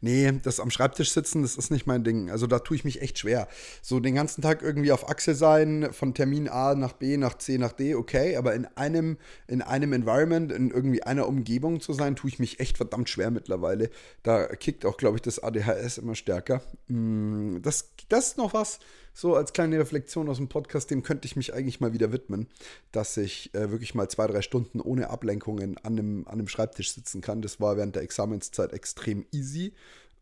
Nee, 0.00 0.32
das 0.42 0.60
am 0.60 0.70
Schreibtisch 0.70 1.12
sitzen, 1.12 1.42
das 1.42 1.56
ist 1.56 1.70
nicht 1.70 1.86
mein 1.86 2.04
Ding. 2.04 2.30
Also 2.30 2.46
da 2.46 2.58
tue 2.58 2.76
ich 2.76 2.84
mich 2.84 3.02
echt 3.02 3.18
schwer. 3.18 3.48
So 3.82 4.00
den 4.00 4.14
ganzen 4.14 4.42
Tag 4.42 4.62
irgendwie 4.62 4.92
auf 4.92 5.08
Achse 5.08 5.34
sein, 5.34 5.88
von 5.92 6.14
Termin 6.14 6.48
A 6.48 6.74
nach 6.74 6.92
B, 6.92 7.16
nach 7.16 7.38
C, 7.38 7.58
nach 7.58 7.72
D, 7.72 7.94
okay, 7.94 8.36
aber 8.36 8.54
in 8.54 8.66
einem, 8.76 9.18
in 9.46 9.62
einem 9.62 9.92
Environment, 9.92 10.52
in 10.52 10.70
irgendwie 10.70 11.02
einer 11.02 11.26
Umgebung 11.26 11.80
zu 11.80 11.92
sein, 11.92 12.16
tue 12.16 12.30
ich 12.30 12.38
mich 12.38 12.60
echt 12.60 12.76
verdammt 12.76 13.08
schwer 13.08 13.30
mittlerweile. 13.30 13.90
Da 14.22 14.46
kickt 14.46 14.84
auch, 14.84 14.96
glaube 14.96 15.16
ich, 15.16 15.22
das 15.22 15.42
ADHS 15.42 15.98
immer 15.98 16.14
stärker. 16.14 16.62
Mm, 16.88 17.58
das, 17.62 17.90
das 18.08 18.28
ist 18.28 18.38
noch 18.38 18.54
was, 18.54 18.78
so 19.18 19.34
als 19.34 19.52
kleine 19.52 19.80
Reflexion 19.80 20.28
aus 20.28 20.36
dem 20.36 20.46
Podcast, 20.46 20.92
dem 20.92 21.02
könnte 21.02 21.26
ich 21.26 21.34
mich 21.34 21.52
eigentlich 21.52 21.80
mal 21.80 21.92
wieder 21.92 22.12
widmen, 22.12 22.46
dass 22.92 23.16
ich 23.16 23.52
äh, 23.52 23.72
wirklich 23.72 23.96
mal 23.96 24.08
zwei, 24.08 24.28
drei 24.28 24.42
Stunden 24.42 24.80
ohne 24.80 25.10
Ablenkungen 25.10 25.76
an 25.78 25.98
einem, 25.98 26.24
an 26.28 26.34
einem 26.34 26.46
Schreibtisch 26.46 26.92
sitzen 26.92 27.20
kann. 27.20 27.42
Das 27.42 27.60
war 27.60 27.76
während 27.76 27.96
der 27.96 28.04
Examenszeit 28.04 28.72
extrem 28.72 29.26
easy. 29.32 29.72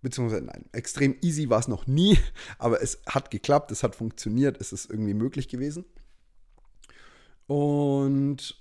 Beziehungsweise 0.01 0.47
nein, 0.47 0.65
extrem 0.73 1.15
easy 1.21 1.51
war 1.51 1.59
es 1.59 1.69
noch 1.69 1.87
nie, 1.87 2.17
aber 2.59 2.81
es 2.81 3.03
hat 3.07 3.31
geklappt, 3.31 3.71
es 3.71 3.83
hat 3.83 3.95
funktioniert, 3.95 4.59
es 4.63 4.73
ist 4.73 4.89
irgendwie 4.89 5.13
möglich 5.13 5.49
gewesen. 5.49 5.85
Und 7.49 8.57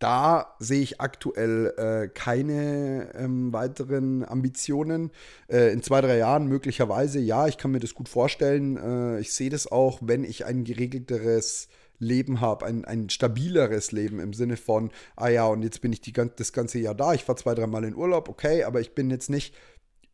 da 0.00 0.56
sehe 0.58 0.80
ich 0.80 1.00
aktuell 1.00 1.74
äh, 1.76 2.08
keine 2.08 3.12
ähm, 3.14 3.52
weiteren 3.52 4.24
Ambitionen. 4.24 5.10
Äh, 5.48 5.72
in 5.72 5.82
zwei, 5.82 6.00
drei 6.00 6.16
Jahren 6.16 6.46
möglicherweise, 6.46 7.20
ja, 7.20 7.46
ich 7.46 7.58
kann 7.58 7.70
mir 7.70 7.80
das 7.80 7.94
gut 7.94 8.08
vorstellen. 8.08 8.76
Äh, 8.76 9.20
ich 9.20 9.32
sehe 9.32 9.50
das 9.50 9.70
auch, 9.70 10.00
wenn 10.02 10.24
ich 10.24 10.46
ein 10.46 10.64
geregelteres 10.64 11.68
Leben 11.98 12.40
habe, 12.40 12.64
ein, 12.64 12.86
ein 12.86 13.10
stabileres 13.10 13.92
Leben 13.92 14.20
im 14.20 14.32
Sinne 14.32 14.56
von, 14.56 14.90
ah 15.16 15.28
ja, 15.28 15.46
und 15.46 15.62
jetzt 15.62 15.82
bin 15.82 15.92
ich 15.92 16.00
die, 16.00 16.12
das 16.12 16.52
ganze 16.54 16.78
Jahr 16.78 16.94
da, 16.94 17.12
ich 17.12 17.24
fahre 17.24 17.38
zwei, 17.38 17.54
dreimal 17.54 17.84
in 17.84 17.94
Urlaub, 17.94 18.30
okay, 18.30 18.64
aber 18.64 18.80
ich 18.80 18.94
bin 18.94 19.10
jetzt 19.10 19.28
nicht, 19.28 19.54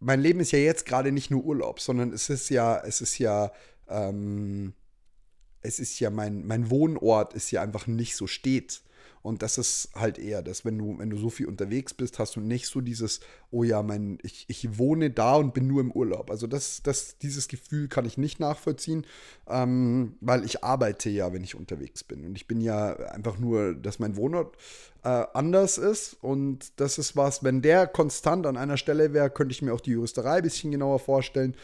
mein 0.01 0.21
Leben 0.21 0.41
ist 0.41 0.51
ja 0.51 0.59
jetzt 0.59 0.85
gerade 0.85 1.13
nicht 1.13 1.31
nur 1.31 1.45
Urlaub, 1.45 1.81
sondern 1.81 2.13
es 2.13 2.29
ist 2.29 2.51
ja, 2.51 2.77
es 2.85 3.01
ist 3.01 3.19
ja, 3.19 3.53
ähm, 3.89 4.75
es 5.63 5.79
ist 5.79 6.01
ja 6.01 6.11
mein, 6.11 6.45
mein 6.45 6.71
Wohnort 6.71 7.35
ist 7.35 7.53
ja 7.53 7.63
einfach 7.63 7.87
nicht 7.87 8.17
so 8.17 8.27
stets. 8.27 8.83
Und 9.27 9.43
das 9.43 9.59
ist 9.59 9.91
halt 9.93 10.21
eher 10.21 10.41
das, 10.41 10.65
wenn 10.65 10.79
du, 10.79 10.99
wenn 10.99 11.11
du 11.11 11.17
so 11.17 11.31
viel 11.31 11.47
unterwegs 11.47 11.93
bist, 11.93 12.21
hast 12.21 12.37
du 12.37 12.41
nicht 12.41 12.69
so 12.69 12.81
dieses, 12.81 13.19
oh 13.51 13.65
ja, 13.65 13.83
mein, 13.83 14.19
ich, 14.23 14.45
ich 14.47 14.79
wohne 14.79 15.11
da 15.11 15.35
und 15.35 15.53
bin 15.53 15.67
nur 15.67 15.81
im 15.81 15.91
Urlaub. 15.91 16.31
Also 16.31 16.47
das, 16.47 16.81
das, 16.85 17.19
dieses 17.19 17.49
Gefühl 17.49 17.89
kann 17.89 18.05
ich 18.05 18.19
nicht 18.19 18.39
nachvollziehen, 18.39 19.05
ähm, 19.49 20.15
weil 20.21 20.45
ich 20.45 20.63
arbeite 20.63 21.11
ja, 21.11 21.33
wenn 21.33 21.43
ich 21.43 21.57
unterwegs 21.57 22.05
bin. 22.05 22.25
Und 22.25 22.37
ich 22.37 22.47
bin 22.47 22.61
ja 22.61 22.95
einfach 23.11 23.37
nur, 23.37 23.75
dass 23.75 23.99
mein 23.99 24.15
Wohnort 24.15 24.57
äh, 25.03 25.25
anders 25.35 25.77
ist. 25.77 26.17
Und 26.23 26.79
das 26.79 26.97
ist 26.97 27.17
was, 27.17 27.43
wenn 27.43 27.63
der 27.63 27.89
konstant 27.89 28.47
an 28.47 28.57
einer 28.57 28.77
Stelle 28.77 29.13
wäre, 29.13 29.29
könnte 29.29 29.53
ich 29.53 29.61
mir 29.61 29.75
auch 29.75 29.81
die 29.81 29.91
Juristerei 29.91 30.37
ein 30.37 30.45
bisschen 30.45 30.71
genauer 30.71 31.01
vorstellen. 31.01 31.57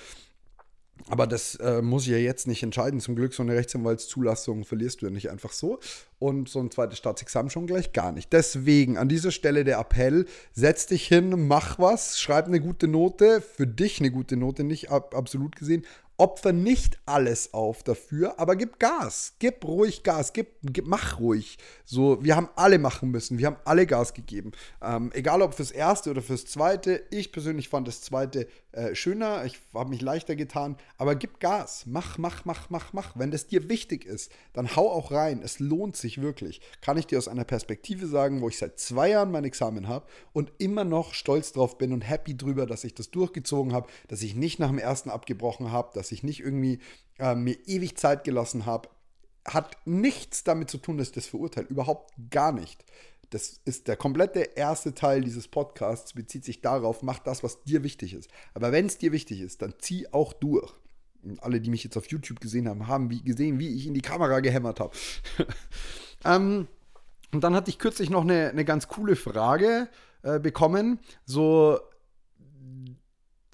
Aber 1.08 1.26
das 1.26 1.56
äh, 1.56 1.82
muss 1.82 2.04
ich 2.04 2.12
ja 2.12 2.18
jetzt 2.18 2.46
nicht 2.46 2.62
entscheiden. 2.62 3.00
Zum 3.00 3.16
Glück, 3.16 3.34
so 3.34 3.42
eine 3.42 3.54
Rechtsanwaltszulassung 3.54 4.64
verlierst 4.64 5.02
du 5.02 5.06
ja 5.06 5.12
nicht 5.12 5.30
einfach 5.30 5.52
so. 5.52 5.80
Und 6.18 6.48
so 6.48 6.60
ein 6.60 6.70
zweites 6.70 6.98
Staatsexamen 6.98 7.50
schon 7.50 7.66
gleich 7.66 7.92
gar 7.92 8.12
nicht. 8.12 8.32
Deswegen 8.32 8.96
an 8.96 9.08
dieser 9.08 9.32
Stelle 9.32 9.64
der 9.64 9.78
Appell: 9.78 10.26
setz 10.52 10.86
dich 10.86 11.06
hin, 11.06 11.48
mach 11.48 11.78
was, 11.78 12.20
schreib 12.20 12.46
eine 12.46 12.60
gute 12.60 12.88
Note. 12.88 13.40
Für 13.40 13.66
dich 13.66 14.00
eine 14.00 14.10
gute 14.10 14.36
Note, 14.36 14.64
nicht 14.64 14.90
ab, 14.90 15.14
absolut 15.14 15.56
gesehen. 15.56 15.84
Opfer 16.22 16.52
nicht 16.52 17.00
alles 17.04 17.52
auf 17.52 17.82
dafür, 17.82 18.38
aber 18.38 18.54
gib 18.54 18.78
Gas. 18.78 19.34
Gib 19.40 19.64
ruhig 19.64 20.04
Gas. 20.04 20.32
Gib, 20.32 20.50
gib 20.62 20.86
mach 20.86 21.18
ruhig. 21.18 21.58
So, 21.84 22.22
wir 22.22 22.36
haben 22.36 22.48
alle 22.54 22.78
machen 22.78 23.10
müssen. 23.10 23.38
Wir 23.38 23.48
haben 23.48 23.56
alle 23.64 23.88
Gas 23.88 24.14
gegeben. 24.14 24.52
Ähm, 24.80 25.10
egal 25.14 25.42
ob 25.42 25.54
fürs 25.54 25.72
erste 25.72 26.12
oder 26.12 26.22
fürs 26.22 26.46
zweite. 26.46 27.02
Ich 27.10 27.32
persönlich 27.32 27.68
fand 27.68 27.88
das 27.88 28.02
zweite 28.02 28.46
äh, 28.70 28.94
schöner. 28.94 29.44
Ich 29.46 29.60
habe 29.74 29.90
mich 29.90 30.00
leichter 30.00 30.36
getan. 30.36 30.76
Aber 30.96 31.16
gib 31.16 31.40
Gas. 31.40 31.86
Mach, 31.86 32.18
mach, 32.18 32.44
mach, 32.44 32.70
mach, 32.70 32.92
mach. 32.92 33.16
Wenn 33.16 33.32
das 33.32 33.48
dir 33.48 33.68
wichtig 33.68 34.04
ist, 34.04 34.30
dann 34.52 34.76
hau 34.76 34.92
auch 34.92 35.10
rein. 35.10 35.42
Es 35.42 35.58
lohnt 35.58 35.96
sich 35.96 36.22
wirklich. 36.22 36.60
Kann 36.82 36.98
ich 36.98 37.08
dir 37.08 37.18
aus 37.18 37.26
einer 37.26 37.42
Perspektive 37.42 38.06
sagen, 38.06 38.42
wo 38.42 38.48
ich 38.48 38.58
seit 38.58 38.78
zwei 38.78 39.10
Jahren 39.10 39.32
mein 39.32 39.42
Examen 39.42 39.88
habe 39.88 40.06
und 40.32 40.52
immer 40.58 40.84
noch 40.84 41.14
stolz 41.14 41.52
drauf 41.52 41.78
bin 41.78 41.92
und 41.92 42.02
happy 42.02 42.36
drüber, 42.36 42.64
dass 42.64 42.84
ich 42.84 42.94
das 42.94 43.10
durchgezogen 43.10 43.72
habe, 43.72 43.88
dass 44.06 44.22
ich 44.22 44.36
nicht 44.36 44.60
nach 44.60 44.68
dem 44.68 44.78
ersten 44.78 45.10
abgebrochen 45.10 45.72
habe, 45.72 45.90
dass 45.94 46.11
ich 46.12 46.22
nicht 46.22 46.40
irgendwie 46.40 46.78
äh, 47.18 47.34
mir 47.34 47.56
ewig 47.66 47.96
Zeit 47.96 48.24
gelassen 48.24 48.66
habe, 48.66 48.88
hat 49.44 49.76
nichts 49.84 50.44
damit 50.44 50.70
zu 50.70 50.78
tun, 50.78 50.98
dass 50.98 51.08
ich 51.08 51.14
das 51.14 51.26
verurteile. 51.26 51.66
Überhaupt 51.66 52.12
gar 52.30 52.52
nicht. 52.52 52.84
Das 53.30 53.60
ist 53.64 53.88
der 53.88 53.96
komplette 53.96 54.40
erste 54.40 54.94
Teil 54.94 55.22
dieses 55.22 55.48
Podcasts, 55.48 56.12
bezieht 56.12 56.44
sich 56.44 56.60
darauf, 56.60 57.02
mach 57.02 57.18
das, 57.18 57.42
was 57.42 57.62
dir 57.64 57.82
wichtig 57.82 58.12
ist. 58.12 58.30
Aber 58.52 58.72
wenn 58.72 58.86
es 58.86 58.98
dir 58.98 59.10
wichtig 59.10 59.40
ist, 59.40 59.62
dann 59.62 59.74
zieh 59.78 60.06
auch 60.12 60.32
durch. 60.34 60.72
Und 61.22 61.42
alle, 61.42 61.60
die 61.60 61.70
mich 61.70 61.84
jetzt 61.84 61.96
auf 61.96 62.08
YouTube 62.08 62.40
gesehen 62.40 62.68
haben, 62.68 62.88
haben 62.88 63.08
wie, 63.10 63.22
gesehen, 63.22 63.58
wie 63.58 63.74
ich 63.74 63.86
in 63.86 63.94
die 63.94 64.02
Kamera 64.02 64.40
gehämmert 64.40 64.80
habe. 64.80 64.96
Ähm, 66.24 66.68
und 67.32 67.42
dann 67.42 67.56
hatte 67.56 67.68
ich 67.68 67.80
kürzlich 67.80 68.10
noch 68.10 68.22
eine, 68.22 68.50
eine 68.50 68.64
ganz 68.64 68.86
coole 68.86 69.16
Frage 69.16 69.88
äh, 70.22 70.38
bekommen. 70.38 71.00
So, 71.24 71.80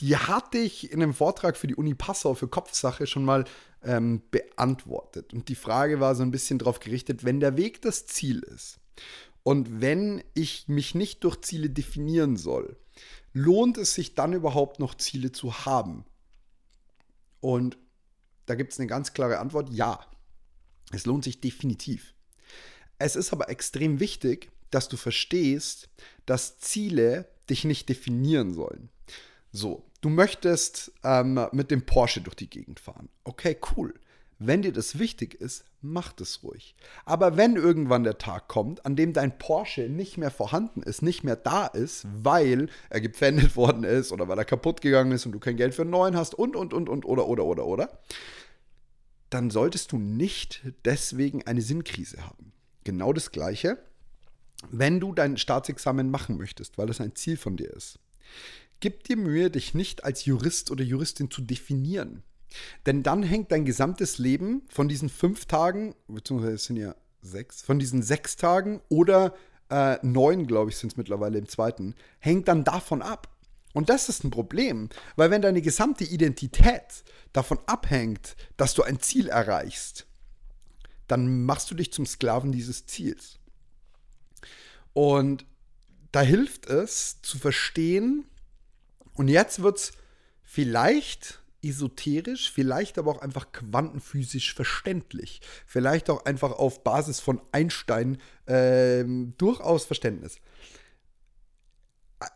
die 0.00 0.16
hatte 0.16 0.58
ich 0.58 0.92
in 0.92 1.02
einem 1.02 1.14
Vortrag 1.14 1.56
für 1.56 1.66
die 1.66 1.74
Uni 1.74 1.94
Passau 1.94 2.34
für 2.34 2.48
Kopfsache 2.48 3.06
schon 3.06 3.24
mal 3.24 3.44
ähm, 3.82 4.22
beantwortet. 4.30 5.32
Und 5.32 5.48
die 5.48 5.54
Frage 5.54 6.00
war 6.00 6.14
so 6.14 6.22
ein 6.22 6.30
bisschen 6.30 6.58
darauf 6.58 6.80
gerichtet, 6.80 7.24
wenn 7.24 7.40
der 7.40 7.56
Weg 7.56 7.82
das 7.82 8.06
Ziel 8.06 8.40
ist 8.40 8.78
und 9.42 9.80
wenn 9.80 10.22
ich 10.34 10.68
mich 10.68 10.94
nicht 10.94 11.24
durch 11.24 11.40
Ziele 11.40 11.70
definieren 11.70 12.36
soll, 12.36 12.76
lohnt 13.32 13.78
es 13.78 13.94
sich 13.94 14.14
dann 14.14 14.32
überhaupt 14.32 14.78
noch 14.78 14.94
Ziele 14.94 15.32
zu 15.32 15.64
haben? 15.64 16.04
Und 17.40 17.78
da 18.46 18.54
gibt 18.54 18.72
es 18.72 18.78
eine 18.78 18.88
ganz 18.88 19.12
klare 19.12 19.38
Antwort, 19.38 19.70
ja. 19.70 20.00
Es 20.92 21.06
lohnt 21.06 21.24
sich 21.24 21.40
definitiv. 21.40 22.14
Es 22.98 23.14
ist 23.14 23.32
aber 23.32 23.48
extrem 23.48 24.00
wichtig, 24.00 24.50
dass 24.70 24.88
du 24.88 24.96
verstehst, 24.96 25.88
dass 26.26 26.58
Ziele 26.58 27.28
dich 27.48 27.64
nicht 27.64 27.88
definieren 27.88 28.52
sollen. 28.52 28.90
So, 29.58 29.82
du 30.02 30.08
möchtest 30.08 30.92
ähm, 31.02 31.40
mit 31.50 31.72
dem 31.72 31.84
Porsche 31.84 32.20
durch 32.20 32.36
die 32.36 32.48
Gegend 32.48 32.78
fahren. 32.78 33.08
Okay, 33.24 33.56
cool. 33.76 33.92
Wenn 34.38 34.62
dir 34.62 34.72
das 34.72 35.00
wichtig 35.00 35.34
ist, 35.34 35.64
mach 35.80 36.12
das 36.12 36.44
ruhig. 36.44 36.76
Aber 37.04 37.36
wenn 37.36 37.56
irgendwann 37.56 38.04
der 38.04 38.18
Tag 38.18 38.46
kommt, 38.46 38.86
an 38.86 38.94
dem 38.94 39.12
dein 39.12 39.36
Porsche 39.36 39.88
nicht 39.88 40.16
mehr 40.16 40.30
vorhanden 40.30 40.84
ist, 40.84 41.02
nicht 41.02 41.24
mehr 41.24 41.34
da 41.34 41.66
ist, 41.66 42.06
weil 42.22 42.68
er 42.88 43.00
gepfändet 43.00 43.56
worden 43.56 43.82
ist 43.82 44.12
oder 44.12 44.28
weil 44.28 44.38
er 44.38 44.44
kaputt 44.44 44.80
gegangen 44.80 45.10
ist 45.10 45.26
und 45.26 45.32
du 45.32 45.40
kein 45.40 45.56
Geld 45.56 45.74
für 45.74 45.82
einen 45.82 45.90
neuen 45.90 46.16
hast 46.16 46.36
und, 46.36 46.54
und, 46.54 46.72
und, 46.72 46.88
und, 46.88 47.04
oder, 47.04 47.26
oder, 47.26 47.44
oder, 47.44 47.66
oder, 47.66 47.98
dann 49.30 49.50
solltest 49.50 49.90
du 49.90 49.98
nicht 49.98 50.62
deswegen 50.84 51.44
eine 51.48 51.62
Sinnkrise 51.62 52.24
haben. 52.24 52.52
Genau 52.84 53.12
das 53.12 53.32
Gleiche, 53.32 53.78
wenn 54.70 55.00
du 55.00 55.12
dein 55.12 55.36
Staatsexamen 55.36 56.12
machen 56.12 56.36
möchtest, 56.36 56.78
weil 56.78 56.86
das 56.86 57.00
ein 57.00 57.16
Ziel 57.16 57.36
von 57.36 57.56
dir 57.56 57.74
ist. 57.74 57.98
Gib 58.80 59.04
dir 59.04 59.16
Mühe, 59.16 59.50
dich 59.50 59.74
nicht 59.74 60.04
als 60.04 60.24
Jurist 60.24 60.70
oder 60.70 60.84
Juristin 60.84 61.30
zu 61.30 61.42
definieren. 61.42 62.22
Denn 62.86 63.02
dann 63.02 63.22
hängt 63.22 63.52
dein 63.52 63.64
gesamtes 63.64 64.18
Leben 64.18 64.62
von 64.70 64.88
diesen 64.88 65.08
fünf 65.08 65.46
Tagen, 65.46 65.94
beziehungsweise 66.06 66.54
es 66.54 66.64
sind 66.64 66.76
ja 66.76 66.94
sechs, 67.20 67.62
von 67.62 67.78
diesen 67.78 68.02
sechs 68.02 68.36
Tagen 68.36 68.80
oder 68.88 69.34
äh, 69.70 69.98
neun, 70.02 70.46
glaube 70.46 70.70
ich, 70.70 70.76
sind 70.76 70.92
es 70.92 70.96
mittlerweile 70.96 71.38
im 71.38 71.48
zweiten, 71.48 71.94
hängt 72.20 72.48
dann 72.48 72.64
davon 72.64 73.02
ab. 73.02 73.34
Und 73.74 73.90
das 73.90 74.08
ist 74.08 74.24
ein 74.24 74.30
Problem, 74.30 74.88
weil 75.16 75.30
wenn 75.30 75.42
deine 75.42 75.60
gesamte 75.60 76.04
Identität 76.04 77.04
davon 77.32 77.58
abhängt, 77.66 78.36
dass 78.56 78.74
du 78.74 78.82
ein 78.82 79.00
Ziel 79.00 79.28
erreichst, 79.28 80.06
dann 81.06 81.44
machst 81.44 81.70
du 81.70 81.74
dich 81.74 81.92
zum 81.92 82.06
Sklaven 82.06 82.52
dieses 82.52 82.86
Ziels. 82.86 83.38
Und 84.94 85.44
da 86.12 86.22
hilft 86.22 86.66
es 86.66 87.20
zu 87.22 87.38
verstehen, 87.38 88.24
und 89.18 89.28
jetzt 89.28 89.62
wird 89.62 89.78
es 89.78 89.92
vielleicht 90.42 91.40
esoterisch, 91.62 92.52
vielleicht 92.52 92.98
aber 92.98 93.10
auch 93.10 93.20
einfach 93.20 93.50
quantenphysisch 93.52 94.54
verständlich. 94.54 95.40
Vielleicht 95.66 96.08
auch 96.08 96.24
einfach 96.24 96.52
auf 96.52 96.84
Basis 96.84 97.18
von 97.18 97.40
Einstein 97.50 98.18
äh, 98.46 99.04
durchaus 99.36 99.84
Verständnis. 99.84 100.36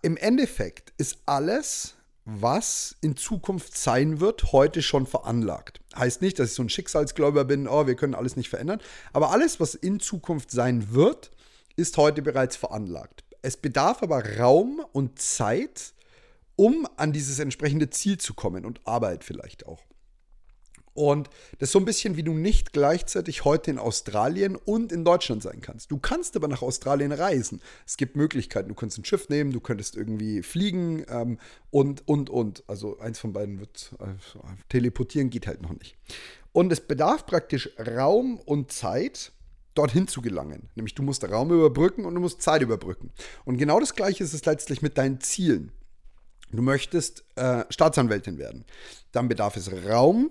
Im 0.03 0.17
Endeffekt 0.17 0.93
ist 0.99 1.19
alles, 1.27 1.95
was 2.25 2.97
in 3.01 3.17
Zukunft 3.17 3.77
sein 3.77 4.21
wird, 4.21 4.53
heute 4.53 4.83
schon 4.83 5.07
veranlagt. 5.07 5.81
Heißt 5.97 6.21
nicht, 6.21 6.39
dass 6.39 6.51
ich 6.51 6.55
so 6.55 6.63
ein 6.63 6.69
Schicksalsgläuber 6.69 7.45
bin, 7.45 7.69
oh, 7.69 7.87
wir 7.87 7.97
können 7.97 8.15
alles 8.15 8.37
nicht 8.37 8.49
verändern. 8.49 8.81
Aber 9.13 9.31
alles, 9.31 9.61
was 9.61 9.75
in 9.75 10.01
Zukunft 10.01 10.51
sein 10.51 10.93
wird, 10.93 11.31
ist 11.77 11.97
heute 11.97 12.23
bereits 12.23 12.57
veranlagt. 12.57 13.25
Es 13.41 13.57
bedarf 13.57 14.03
aber 14.03 14.39
Raum 14.39 14.85
und 14.93 15.21
Zeit, 15.21 15.95
um 16.63 16.87
an 16.97 17.13
dieses 17.13 17.41
entsprechende 17.41 17.91
Ziel 17.91 18.19
zu 18.19 18.35
kommen 18.35 18.65
und 18.65 18.87
Arbeit 18.87 19.25
vielleicht 19.25 19.67
auch. 19.67 19.83
Und 20.95 21.29
das 21.59 21.71
ist 21.71 21.73
so 21.73 21.81
ein 21.81 21.85
bisschen, 21.85 22.17
wie 22.17 22.23
du 22.23 22.35
nicht 22.35 22.73
gleichzeitig 22.73 23.45
heute 23.45 23.73
in 23.73 23.79
Australien 23.79 24.55
und 24.55 24.93
in 24.93 25.05
Deutschland 25.05 25.43
sein 25.43 25.61
kannst. 25.61 25.91
Du 25.91 25.99
kannst 25.99 26.37
aber 26.37 26.47
nach 26.47 26.63
Australien 26.63 27.11
reisen. 27.11 27.61
Es 27.85 27.97
gibt 27.97 28.15
Möglichkeiten. 28.15 28.69
Du 28.69 28.77
könntest 28.77 29.01
ein 29.01 29.05
Schiff 29.05 29.29
nehmen, 29.29 29.51
du 29.51 29.59
könntest 29.59 29.97
irgendwie 29.97 30.45
fliegen 30.45 31.05
ähm, 31.09 31.39
und, 31.71 32.07
und, 32.07 32.31
und. 32.31 32.63
Also 32.69 32.97
eins 33.01 33.19
von 33.19 33.33
beiden 33.33 33.59
wird 33.59 33.93
äh, 33.99 34.15
teleportieren, 34.69 35.31
geht 35.31 35.49
halt 35.49 35.63
noch 35.63 35.73
nicht. 35.73 35.97
Und 36.53 36.71
es 36.71 36.81
bedarf 36.81 37.27
praktisch 37.27 37.71
Raum 37.77 38.39
und 38.39 38.71
Zeit, 38.71 39.33
dorthin 39.75 40.07
zu 40.07 40.23
gelangen. 40.23 40.69
Nämlich 40.77 40.95
du 40.95 41.03
musst 41.03 41.29
Raum 41.29 41.51
überbrücken 41.51 42.05
und 42.05 42.15
du 42.15 42.21
musst 42.21 42.41
Zeit 42.41 42.63
überbrücken. 42.63 43.11
Und 43.45 43.57
genau 43.57 43.81
das 43.81 43.97
Gleiche 43.97 44.23
ist 44.23 44.33
es 44.33 44.45
letztlich 44.45 44.81
mit 44.81 44.97
deinen 44.97 45.21
Zielen. 45.21 45.73
Du 46.53 46.63
möchtest 46.63 47.25
äh, 47.37 47.65
Staatsanwältin 47.71 48.39
werden. 48.39 48.65
Dann 49.11 49.29
bedarf 49.29 49.57
es 49.57 49.71
Raum, 49.87 50.31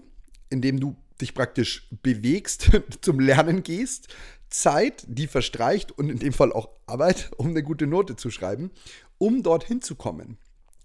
in 0.49 0.61
dem 0.61 0.79
du 0.79 0.95
dich 1.19 1.33
praktisch 1.33 1.87
bewegst, 2.03 2.69
zum 3.01 3.19
Lernen 3.19 3.63
gehst, 3.63 4.07
Zeit, 4.49 5.03
die 5.07 5.27
verstreicht 5.27 5.91
und 5.91 6.09
in 6.09 6.19
dem 6.19 6.33
Fall 6.33 6.51
auch 6.51 6.69
Arbeit, 6.85 7.31
um 7.37 7.47
eine 7.47 7.63
gute 7.63 7.87
Note 7.87 8.15
zu 8.15 8.29
schreiben, 8.29 8.71
um 9.17 9.43
dorthin 9.43 9.81
zu 9.81 9.95
kommen. 9.95 10.37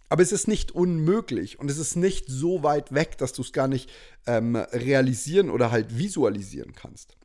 Aber 0.09 0.22
es 0.22 0.31
ist 0.31 0.46
nicht 0.46 0.70
unmöglich 0.70 1.59
und 1.59 1.68
es 1.70 1.79
ist 1.79 1.96
nicht 1.96 2.27
so 2.29 2.62
weit 2.62 2.94
weg, 2.94 3.18
dass 3.18 3.33
du 3.33 3.42
es 3.42 3.53
gar 3.53 3.66
nicht 3.66 3.90
ähm, 4.27 4.55
realisieren 4.55 5.51
oder 5.51 5.72
halt 5.72 5.99
visualisieren 5.99 6.75
kannst. 6.75 7.16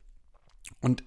Und 0.80 1.04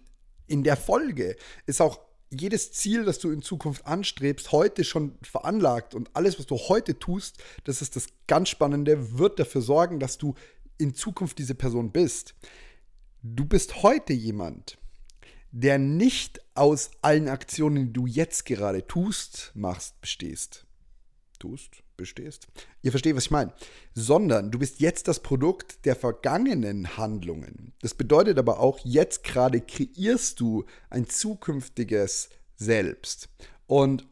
in 0.47 0.63
der 0.63 0.77
Folge 0.77 1.35
ist 1.65 1.81
auch 1.81 1.99
jedes 2.37 2.71
Ziel, 2.71 3.05
das 3.05 3.19
du 3.19 3.31
in 3.31 3.41
Zukunft 3.41 3.85
anstrebst, 3.85 4.51
heute 4.51 4.83
schon 4.83 5.17
veranlagt 5.21 5.95
und 5.95 6.09
alles, 6.13 6.39
was 6.39 6.45
du 6.45 6.57
heute 6.57 6.99
tust, 6.99 7.43
das 7.63 7.81
ist 7.81 7.95
das 7.95 8.07
ganz 8.27 8.49
Spannende, 8.49 9.17
wird 9.17 9.39
dafür 9.39 9.61
sorgen, 9.61 9.99
dass 9.99 10.17
du 10.17 10.35
in 10.77 10.93
Zukunft 10.93 11.37
diese 11.37 11.55
Person 11.55 11.91
bist. 11.91 12.35
Du 13.21 13.45
bist 13.45 13.83
heute 13.83 14.13
jemand, 14.13 14.77
der 15.51 15.79
nicht 15.79 16.41
aus 16.53 16.91
allen 17.01 17.29
Aktionen, 17.29 17.87
die 17.87 17.93
du 17.93 18.05
jetzt 18.05 18.45
gerade 18.45 18.85
tust, 18.85 19.51
machst, 19.55 19.99
bestehst. 20.01 20.65
Tust, 21.39 21.83
bestehst. 21.97 22.47
Ihr 22.81 22.91
versteht, 22.91 23.15
was 23.15 23.25
ich 23.25 23.31
meine. 23.31 23.53
Sondern 23.93 24.51
du 24.51 24.59
bist 24.59 24.79
jetzt 24.79 25.07
das 25.07 25.19
Produkt 25.19 25.85
der 25.85 25.95
vergangenen 25.95 26.97
Handlungen. 26.97 27.73
Das 27.81 27.93
bedeutet 27.93 28.37
aber 28.37 28.59
auch, 28.59 28.79
jetzt 28.83 29.23
gerade 29.23 29.61
kreierst 29.61 30.39
du 30.39 30.65
ein 30.89 31.07
zukünftiges 31.07 32.29
Selbst. 32.55 33.29
Und 33.67 34.07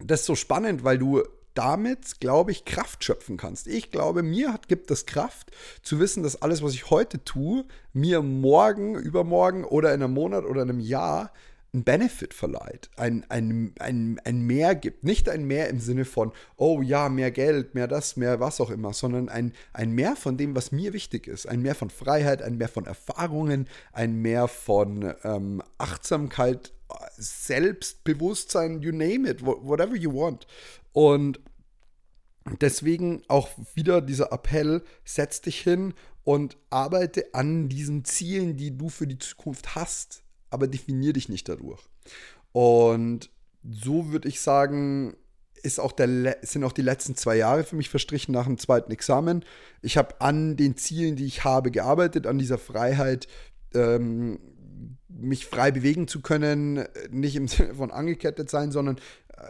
das 0.00 0.20
ist 0.20 0.26
so 0.26 0.34
spannend, 0.34 0.84
weil 0.84 0.98
du 0.98 1.22
damit, 1.54 2.20
glaube 2.20 2.50
ich, 2.50 2.64
Kraft 2.64 3.04
schöpfen 3.04 3.36
kannst. 3.36 3.68
Ich 3.68 3.90
glaube, 3.90 4.22
mir 4.22 4.52
hat, 4.52 4.68
gibt 4.68 4.90
es 4.90 5.06
Kraft 5.06 5.52
zu 5.82 6.00
wissen, 6.00 6.22
dass 6.22 6.42
alles, 6.42 6.62
was 6.62 6.74
ich 6.74 6.90
heute 6.90 7.24
tue, 7.24 7.64
mir 7.92 8.22
morgen, 8.22 8.96
übermorgen 8.96 9.64
oder 9.64 9.94
in 9.94 10.02
einem 10.02 10.14
Monat 10.14 10.44
oder 10.44 10.62
in 10.62 10.70
einem 10.70 10.80
Jahr 10.80 11.32
ein 11.74 11.82
Benefit 11.82 12.32
verleiht, 12.32 12.88
ein, 12.96 13.26
ein, 13.28 13.74
ein, 13.80 14.20
ein 14.24 14.40
Mehr 14.42 14.74
gibt. 14.74 15.02
Nicht 15.04 15.28
ein 15.28 15.44
Mehr 15.44 15.68
im 15.68 15.80
Sinne 15.80 16.04
von, 16.04 16.32
oh 16.56 16.80
ja, 16.80 17.08
mehr 17.08 17.32
Geld, 17.32 17.74
mehr 17.74 17.88
das, 17.88 18.16
mehr 18.16 18.38
was 18.40 18.60
auch 18.60 18.70
immer, 18.70 18.92
sondern 18.92 19.28
ein, 19.28 19.52
ein 19.72 19.90
Mehr 19.90 20.14
von 20.14 20.36
dem, 20.36 20.54
was 20.54 20.72
mir 20.72 20.92
wichtig 20.92 21.26
ist. 21.26 21.46
Ein 21.46 21.62
Mehr 21.62 21.74
von 21.74 21.90
Freiheit, 21.90 22.42
ein 22.42 22.56
Mehr 22.56 22.68
von 22.68 22.86
Erfahrungen, 22.86 23.68
ein 23.92 24.16
Mehr 24.16 24.46
von 24.46 25.14
ähm, 25.24 25.62
Achtsamkeit, 25.76 26.72
Selbstbewusstsein, 27.16 28.80
you 28.80 28.92
name 28.92 29.28
it, 29.28 29.44
whatever 29.44 29.96
you 29.96 30.14
want. 30.14 30.46
Und 30.92 31.40
deswegen 32.60 33.22
auch 33.26 33.48
wieder 33.74 34.00
dieser 34.00 34.32
Appell, 34.32 34.82
setz 35.04 35.40
dich 35.40 35.60
hin 35.60 35.92
und 36.22 36.56
arbeite 36.70 37.34
an 37.34 37.68
diesen 37.68 38.04
Zielen, 38.04 38.56
die 38.56 38.78
du 38.78 38.88
für 38.88 39.08
die 39.08 39.18
Zukunft 39.18 39.74
hast 39.74 40.23
aber 40.54 40.68
definier 40.68 41.12
dich 41.12 41.28
nicht 41.28 41.48
dadurch. 41.48 41.82
Und 42.52 43.30
so 43.62 44.12
würde 44.12 44.28
ich 44.28 44.40
sagen, 44.40 45.16
ist 45.62 45.80
auch 45.80 45.92
der, 45.92 46.38
sind 46.42 46.62
auch 46.62 46.72
die 46.72 46.82
letzten 46.82 47.16
zwei 47.16 47.36
Jahre 47.36 47.64
für 47.64 47.76
mich 47.76 47.88
verstrichen 47.88 48.32
nach 48.32 48.44
dem 48.44 48.58
zweiten 48.58 48.92
Examen. 48.92 49.44
Ich 49.80 49.96
habe 49.96 50.20
an 50.20 50.56
den 50.56 50.76
Zielen, 50.76 51.16
die 51.16 51.24
ich 51.24 51.44
habe, 51.44 51.70
gearbeitet, 51.70 52.26
an 52.26 52.38
dieser 52.38 52.58
Freiheit, 52.58 53.26
ähm, 53.74 54.38
mich 55.08 55.46
frei 55.46 55.70
bewegen 55.70 56.06
zu 56.06 56.20
können, 56.20 56.84
nicht 57.10 57.36
im 57.36 57.48
Sinne 57.48 57.74
von 57.74 57.90
angekettet 57.90 58.50
sein, 58.50 58.72
sondern 58.72 58.98
äh, 59.36 59.48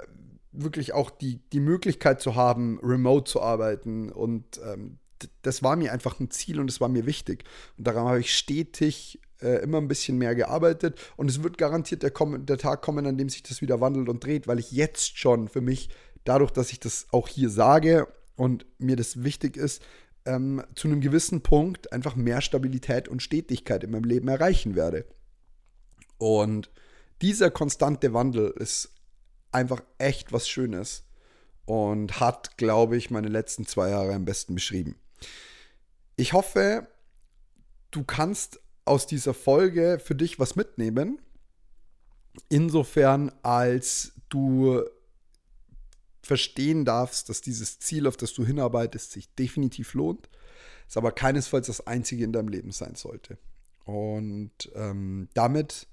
wirklich 0.53 0.93
auch 0.93 1.11
die, 1.11 1.41
die 1.53 1.61
Möglichkeit 1.61 2.21
zu 2.21 2.37
haben, 2.37 2.79
remote 2.81 3.31
zu 3.31 3.43
arbeiten. 3.43 4.11
Und 4.13 4.61
ähm, 4.65 4.99
das 5.43 5.63
war 5.63 5.75
mir 5.75 5.93
einfach 5.93 6.21
ein 6.21 6.31
Ziel 6.31 6.61
und 6.61 6.71
es 6.71 6.81
war 6.81 6.89
mir 6.89 7.07
wichtig. 7.07 7.45
Und 7.77 7.87
daran 7.87 8.07
habe 8.07 8.21
ich 8.21 8.37
stetig 8.37 9.21
äh, 9.45 9.63
immer 9.63 9.79
ein 9.79 9.89
bisschen 9.89 10.19
mehr 10.19 10.35
gearbeitet 10.35 10.99
und 11.17 11.31
es 11.31 11.43
wird 11.43 11.59
garantiert 11.59 12.03
der, 12.03 12.11
der 12.11 12.59
Tag 12.59 12.83
kommen, 12.83 13.07
an 13.07 13.19
dem 13.19 13.29
sich 13.29 13.43
das 13.43 13.61
wieder 13.61 13.81
wandelt 13.81 14.09
und 14.09 14.25
dreht, 14.25 14.49
weil 14.49 14.59
ich 14.59 14.73
jetzt 14.73 15.19
schon 15.19 15.49
für 15.49 15.61
mich, 15.61 15.91
dadurch, 16.25 16.51
dass 16.51 16.73
ich 16.73 16.81
das 16.81 17.07
auch 17.13 17.29
hier 17.29 17.51
sage 17.51 18.09
und 18.37 18.67
mir 18.79 18.97
das 18.97 19.23
wichtig 19.23 19.57
ist, 19.57 19.83
ähm, 20.27 20.63
zu 20.75 20.89
einem 20.89 21.01
gewissen 21.01 21.43
Punkt 21.43 21.93
einfach 21.93 22.17
mehr 22.17 22.41
Stabilität 22.41 23.09
und 23.09 23.23
Stetigkeit 23.23 23.85
in 23.85 23.91
meinem 23.91 24.05
Leben 24.05 24.29
erreichen 24.29 24.75
werde. 24.75 25.05
Und 26.19 26.71
dieser 27.21 27.51
konstante 27.51 28.13
Wandel 28.15 28.51
ist 28.57 28.95
einfach 29.53 29.83
echt 29.99 30.33
was 30.33 30.49
Schönes 30.49 31.05
und 31.67 32.21
hat, 32.21 32.57
glaube 32.57 32.97
ich, 32.97 33.11
meine 33.11 33.29
letzten 33.29 33.67
zwei 33.67 33.91
Jahre 33.91 34.15
am 34.15 34.25
besten 34.25 34.55
beschrieben. 34.55 34.97
Ich 36.17 36.33
hoffe, 36.33 36.89
du 37.91 38.05
kannst 38.05 38.61
aus 38.85 39.07
dieser 39.07 39.35
Folge 39.35 40.01
für 40.03 40.15
dich 40.15 40.39
was 40.39 40.57
mitnehmen. 40.57 41.21
Insofern, 42.49 43.33
als 43.43 44.13
du 44.29 44.83
verstehen 46.23 46.85
darfst, 46.85 47.29
dass 47.29 47.41
dieses 47.41 47.79
Ziel, 47.79 48.07
auf 48.07 48.17
das 48.17 48.33
du 48.33 48.45
hinarbeitest, 48.45 49.13
sich 49.13 49.33
definitiv 49.35 49.95
lohnt, 49.95 50.29
es 50.89 50.97
aber 50.97 51.13
keinesfalls 51.13 51.67
das 51.67 51.87
einzige 51.87 52.25
in 52.25 52.33
deinem 52.33 52.49
Leben 52.49 52.73
sein 52.73 52.95
sollte. 52.95 53.39
Und 53.85 54.71
ähm, 54.75 55.29
damit 55.35 55.87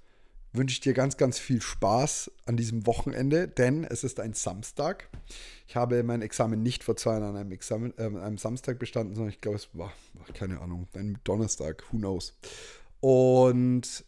wünsche 0.54 0.74
ich 0.74 0.80
dir 0.82 0.94
ganz, 0.94 1.18
ganz 1.18 1.40
viel 1.40 1.62
Spaß 1.62 2.32
an 2.46 2.58
diesem 2.58 2.86
Wochenende, 2.86 3.48
denn 3.48 3.84
es 3.84 4.04
ist 4.04 4.20
ein 4.20 4.34
Samstag. 4.34 5.10
Ich 5.68 5.76
habe 5.76 6.04
mein 6.04 6.22
Examen 6.22 6.62
nicht 6.62 6.84
vor 6.84 6.98
zwei 6.98 7.12
Jahren 7.14 7.24
an 7.24 7.38
einem, 7.38 7.52
Examen, 7.52 7.94
äh, 7.98 8.04
einem 8.04 8.38
Samstag 8.38 8.80
bestanden, 8.80 9.16
sondern 9.16 9.32
ich 9.32 9.42
glaube, 9.42 9.58
es 9.58 9.70
war, 9.74 9.94
keine 10.34 10.60
Ahnung, 10.60 10.88
ein 10.94 11.20
Donnerstag, 11.24 11.84
who 11.92 11.98
knows. 11.98 12.34
Und 13.02 14.06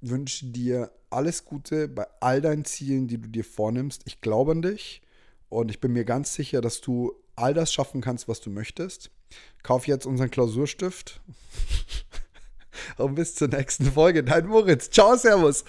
wünsche 0.00 0.46
dir 0.46 0.90
alles 1.10 1.44
Gute 1.44 1.88
bei 1.88 2.06
all 2.20 2.40
deinen 2.40 2.64
Zielen, 2.64 3.06
die 3.06 3.18
du 3.18 3.28
dir 3.28 3.44
vornimmst. 3.44 4.02
Ich 4.06 4.20
glaube 4.20 4.52
an 4.52 4.62
dich 4.62 5.02
und 5.48 5.70
ich 5.70 5.80
bin 5.80 5.92
mir 5.92 6.04
ganz 6.04 6.34
sicher, 6.34 6.60
dass 6.60 6.80
du 6.80 7.12
all 7.36 7.54
das 7.54 7.72
schaffen 7.72 8.00
kannst, 8.00 8.28
was 8.28 8.40
du 8.40 8.50
möchtest. 8.50 9.10
Kauf 9.62 9.86
jetzt 9.86 10.06
unseren 10.06 10.30
Klausurstift. 10.30 11.20
und 12.96 13.14
bis 13.14 13.34
zur 13.34 13.48
nächsten 13.48 13.92
Folge. 13.92 14.24
Dein 14.24 14.46
Moritz. 14.46 14.90
Ciao, 14.90 15.16
Servus. 15.16 15.64